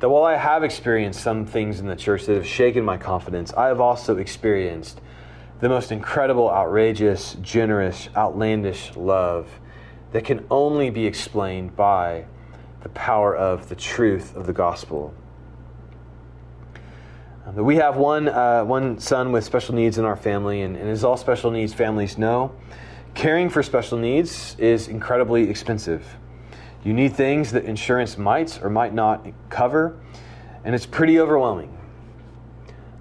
That 0.00 0.10
while 0.10 0.24
I 0.24 0.36
have 0.36 0.64
experienced 0.64 1.22
some 1.22 1.46
things 1.46 1.80
in 1.80 1.86
the 1.86 1.96
church 1.96 2.26
that 2.26 2.34
have 2.34 2.46
shaken 2.46 2.84
my 2.84 2.98
confidence, 2.98 3.54
I 3.54 3.68
have 3.68 3.80
also 3.80 4.18
experienced 4.18 5.00
the 5.60 5.70
most 5.70 5.92
incredible, 5.92 6.50
outrageous, 6.50 7.38
generous, 7.40 8.10
outlandish 8.14 8.94
love 8.96 9.48
that 10.12 10.26
can 10.26 10.44
only 10.50 10.90
be 10.90 11.06
explained 11.06 11.74
by 11.74 12.26
the 12.82 12.90
power 12.90 13.34
of 13.34 13.70
the 13.70 13.76
truth 13.76 14.36
of 14.36 14.46
the 14.46 14.52
gospel. 14.52 15.14
We 17.50 17.76
have 17.76 17.96
one, 17.96 18.28
uh, 18.28 18.64
one 18.64 19.00
son 19.00 19.32
with 19.32 19.42
special 19.42 19.74
needs 19.74 19.98
in 19.98 20.04
our 20.04 20.14
family, 20.14 20.62
and, 20.62 20.76
and 20.76 20.88
as 20.88 21.02
all 21.02 21.16
special 21.16 21.50
needs 21.50 21.74
families 21.74 22.16
know, 22.16 22.54
caring 23.14 23.50
for 23.50 23.64
special 23.64 23.98
needs 23.98 24.54
is 24.60 24.86
incredibly 24.86 25.50
expensive. 25.50 26.06
You 26.84 26.92
need 26.92 27.14
things 27.14 27.50
that 27.52 27.64
insurance 27.64 28.16
might 28.16 28.62
or 28.62 28.70
might 28.70 28.94
not 28.94 29.26
cover, 29.50 29.98
and 30.64 30.72
it's 30.72 30.86
pretty 30.86 31.18
overwhelming. 31.18 31.76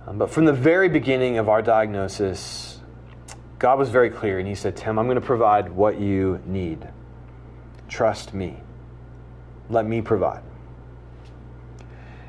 Um, 0.08 0.18
but 0.18 0.32
from 0.32 0.46
the 0.46 0.54
very 0.54 0.90
beginning 0.90 1.38
of 1.38 1.48
our 1.48 1.62
diagnosis, 1.62 2.80
God 3.60 3.78
was 3.78 3.90
very 3.90 4.10
clear, 4.10 4.40
and 4.40 4.48
He 4.48 4.56
said, 4.56 4.76
Tim, 4.76 4.98
I'm 4.98 5.06
going 5.06 5.16
to 5.16 5.22
provide 5.22 5.72
what 5.72 6.00
you 6.00 6.42
need. 6.48 6.88
Trust 7.88 8.34
me. 8.34 8.58
Let 9.70 9.86
me 9.86 10.02
provide. 10.02 10.42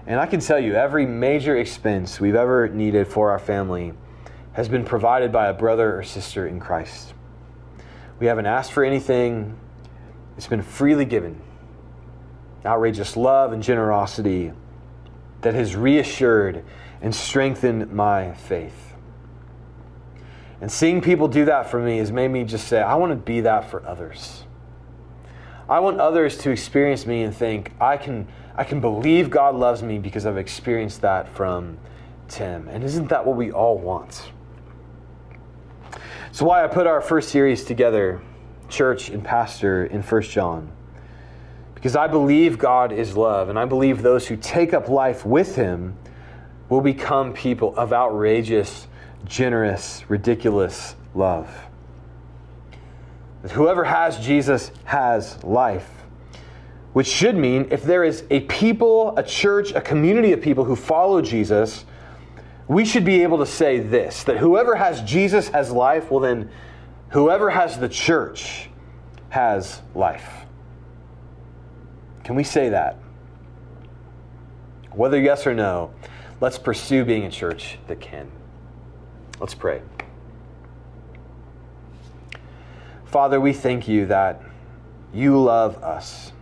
And 0.07 0.19
I 0.19 0.27
can 0.27 0.41
tell 0.41 0.59
you, 0.59 0.75
every 0.75 1.07
major 1.07 1.57
expense 1.57 2.21
we've 2.21 2.35
ever 2.35 2.69
needed 2.69 3.07
for 3.07 3.31
our 3.31 3.39
family 3.39 3.93
has 4.53 4.69
been 4.69 4.85
provided 4.85 5.33
by 5.33 5.49
a 5.49 5.55
brother 5.55 5.99
or 5.99 6.03
sister 6.03 6.47
in 6.47 6.61
Christ. 6.61 7.15
We 8.19 8.27
haven't 8.27 8.47
asked 8.47 8.73
for 8.73 8.85
anything, 8.85 9.59
it's 10.37 10.47
been 10.47 10.63
freely 10.63 11.05
given. 11.05 11.41
Outrageous 12.65 13.17
love 13.17 13.53
and 13.53 13.63
generosity 13.63 14.53
that 15.41 15.55
has 15.55 15.75
reassured 15.77 16.65
and 17.01 17.15
strengthened 17.15 17.93
my 17.93 18.33
faith. 18.33 18.95
And 20.61 20.71
seeing 20.71 21.01
people 21.01 21.27
do 21.27 21.45
that 21.47 21.69
for 21.69 21.81
me 21.81 21.99
has 21.99 22.13
made 22.13 22.29
me 22.29 22.45
just 22.45 22.69
say, 22.69 22.81
I 22.81 22.95
want 22.95 23.11
to 23.11 23.17
be 23.17 23.41
that 23.41 23.69
for 23.69 23.85
others. 23.85 24.45
I 25.69 25.81
want 25.81 26.01
others 26.01 26.39
to 26.39 26.51
experience 26.51 27.05
me 27.07 27.23
and 27.23 27.35
think, 27.35 27.73
I 27.81 27.97
can, 27.97 28.29
I 28.55 28.65
can 28.65 28.81
believe 28.81 29.31
God 29.31 29.55
loves 29.55 29.83
me 29.83 29.99
because 29.99 30.27
I've 30.27 30.37
experienced 30.37 31.01
that 31.01 31.35
from 31.35 31.79
Tim. 32.29 32.69
And 32.69 32.85
isn't 32.85 33.09
that 33.09 33.25
what 33.25 33.37
we 33.37 33.51
all 33.51 33.79
want? 33.79 34.31
So 36.33 36.47
why 36.47 36.65
I 36.65 36.67
put 36.67 36.87
our 36.87 37.01
first 37.01 37.31
series 37.31 37.65
together, 37.65 38.23
church 38.69 39.09
and 39.09 39.23
pastor, 39.23 39.85
in 39.87 40.03
1 40.03 40.23
John. 40.23 40.71
Because 41.75 41.97
I 41.97 42.07
believe 42.07 42.59
God 42.59 42.93
is 42.93 43.17
love, 43.17 43.49
and 43.49 43.59
I 43.59 43.65
believe 43.65 44.03
those 44.03 44.27
who 44.27 44.37
take 44.37 44.73
up 44.73 44.89
life 44.89 45.27
with 45.27 45.57
Him 45.57 45.97
will 46.69 46.81
become 46.81 47.33
people 47.33 47.77
of 47.77 47.93
outrageous, 47.93 48.87
generous, 49.25 50.09
ridiculous 50.09 50.95
love. 51.15 51.51
Whoever 53.51 53.85
has 53.85 54.19
Jesus 54.19 54.71
has 54.85 55.43
life. 55.43 56.02
Which 56.93 57.07
should 57.07 57.37
mean 57.37 57.69
if 57.71 57.83
there 57.83 58.05
is 58.05 58.25
a 58.31 58.41
people, 58.41 59.17
a 59.17 59.23
church, 59.23 59.73
a 59.73 59.81
community 59.81 60.33
of 60.33 60.43
people 60.43 60.65
who 60.65 60.77
follow 60.77 61.23
Jesus, 61.23 61.85
we 62.69 62.85
should 62.85 63.05
be 63.05 63.23
able 63.23 63.39
to 63.39 63.47
say 63.47 63.81
this 63.81 64.25
that 64.25 64.39
whoever 64.39 64.75
has 64.75 65.01
Jesus 65.03 65.49
has 65.49 65.71
life, 65.71 66.11
well, 66.11 66.21
then 66.21 66.51
whoever 67.11 67.51
has 67.51 67.79
the 67.79 67.89
church 67.89 68.69
has 69.31 69.81
life. 69.95 70.45
Can 72.25 72.37
we 72.37 72.45
say 72.45 72.69
that? 72.69 72.99
Whether 74.93 75.19
yes 75.19 75.47
or 75.47 75.55
no, 75.55 75.93
let's 76.41 76.59
pursue 76.59 77.05
being 77.05 77.25
a 77.25 77.31
church 77.31 77.79
that 77.87 78.01
can. 78.01 78.31
Let's 79.41 79.55
pray. 79.55 79.81
Father, 83.07 83.41
we 83.41 83.53
thank 83.53 83.89
you 83.89 84.07
that 84.07 84.43
you 85.13 85.43
love 85.43 85.83
us. 85.83 86.33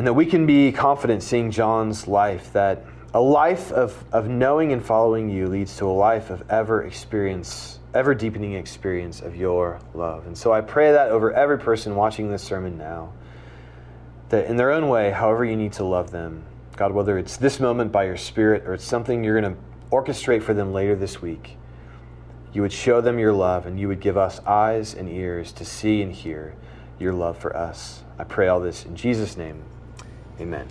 And 0.00 0.06
that 0.06 0.14
we 0.14 0.24
can 0.24 0.46
be 0.46 0.72
confident 0.72 1.22
seeing 1.22 1.50
John's 1.50 2.08
life, 2.08 2.54
that 2.54 2.86
a 3.12 3.20
life 3.20 3.70
of, 3.70 4.02
of 4.12 4.30
knowing 4.30 4.72
and 4.72 4.82
following 4.82 5.28
you 5.28 5.46
leads 5.46 5.76
to 5.76 5.84
a 5.84 5.92
life 5.92 6.30
of 6.30 6.42
ever 6.50 6.84
experience, 6.84 7.80
ever 7.92 8.14
deepening 8.14 8.54
experience 8.54 9.20
of 9.20 9.36
your 9.36 9.78
love. 9.92 10.26
And 10.26 10.38
so 10.38 10.54
I 10.54 10.62
pray 10.62 10.92
that 10.92 11.10
over 11.10 11.34
every 11.34 11.58
person 11.58 11.96
watching 11.96 12.30
this 12.30 12.42
sermon 12.42 12.78
now 12.78 13.12
that 14.30 14.46
in 14.46 14.56
their 14.56 14.70
own 14.70 14.88
way, 14.88 15.10
however 15.10 15.44
you 15.44 15.54
need 15.54 15.74
to 15.74 15.84
love 15.84 16.12
them, 16.12 16.44
God, 16.78 16.92
whether 16.92 17.18
it's 17.18 17.36
this 17.36 17.60
moment 17.60 17.92
by 17.92 18.04
your 18.04 18.16
Spirit 18.16 18.66
or 18.66 18.72
it's 18.72 18.86
something 18.86 19.22
you're 19.22 19.38
going 19.38 19.54
to 19.54 19.60
orchestrate 19.90 20.42
for 20.42 20.54
them 20.54 20.72
later 20.72 20.96
this 20.96 21.20
week, 21.20 21.58
you 22.54 22.62
would 22.62 22.72
show 22.72 23.02
them 23.02 23.18
your 23.18 23.34
love 23.34 23.66
and 23.66 23.78
you 23.78 23.86
would 23.88 24.00
give 24.00 24.16
us 24.16 24.40
eyes 24.46 24.94
and 24.94 25.10
ears 25.10 25.52
to 25.52 25.66
see 25.66 26.00
and 26.00 26.14
hear 26.14 26.54
your 26.98 27.12
love 27.12 27.36
for 27.36 27.54
us. 27.54 28.02
I 28.18 28.24
pray 28.24 28.48
all 28.48 28.60
this 28.60 28.86
in 28.86 28.96
Jesus' 28.96 29.36
name. 29.36 29.62
Amen. 30.40 30.66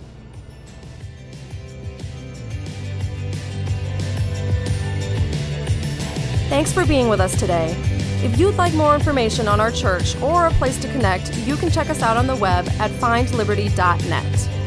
Thanks 6.48 6.72
for 6.72 6.84
being 6.84 7.08
with 7.08 7.20
us 7.20 7.38
today. 7.38 7.76
If 8.24 8.38
you'd 8.38 8.56
like 8.56 8.74
more 8.74 8.94
information 8.94 9.46
on 9.46 9.60
our 9.60 9.70
church 9.70 10.20
or 10.20 10.48
a 10.48 10.50
place 10.52 10.78
to 10.80 10.88
connect, 10.88 11.34
you 11.38 11.56
can 11.56 11.70
check 11.70 11.88
us 11.88 12.02
out 12.02 12.16
on 12.16 12.26
the 12.26 12.36
web 12.36 12.68
at 12.80 12.90
findliberty.net. 12.90 14.59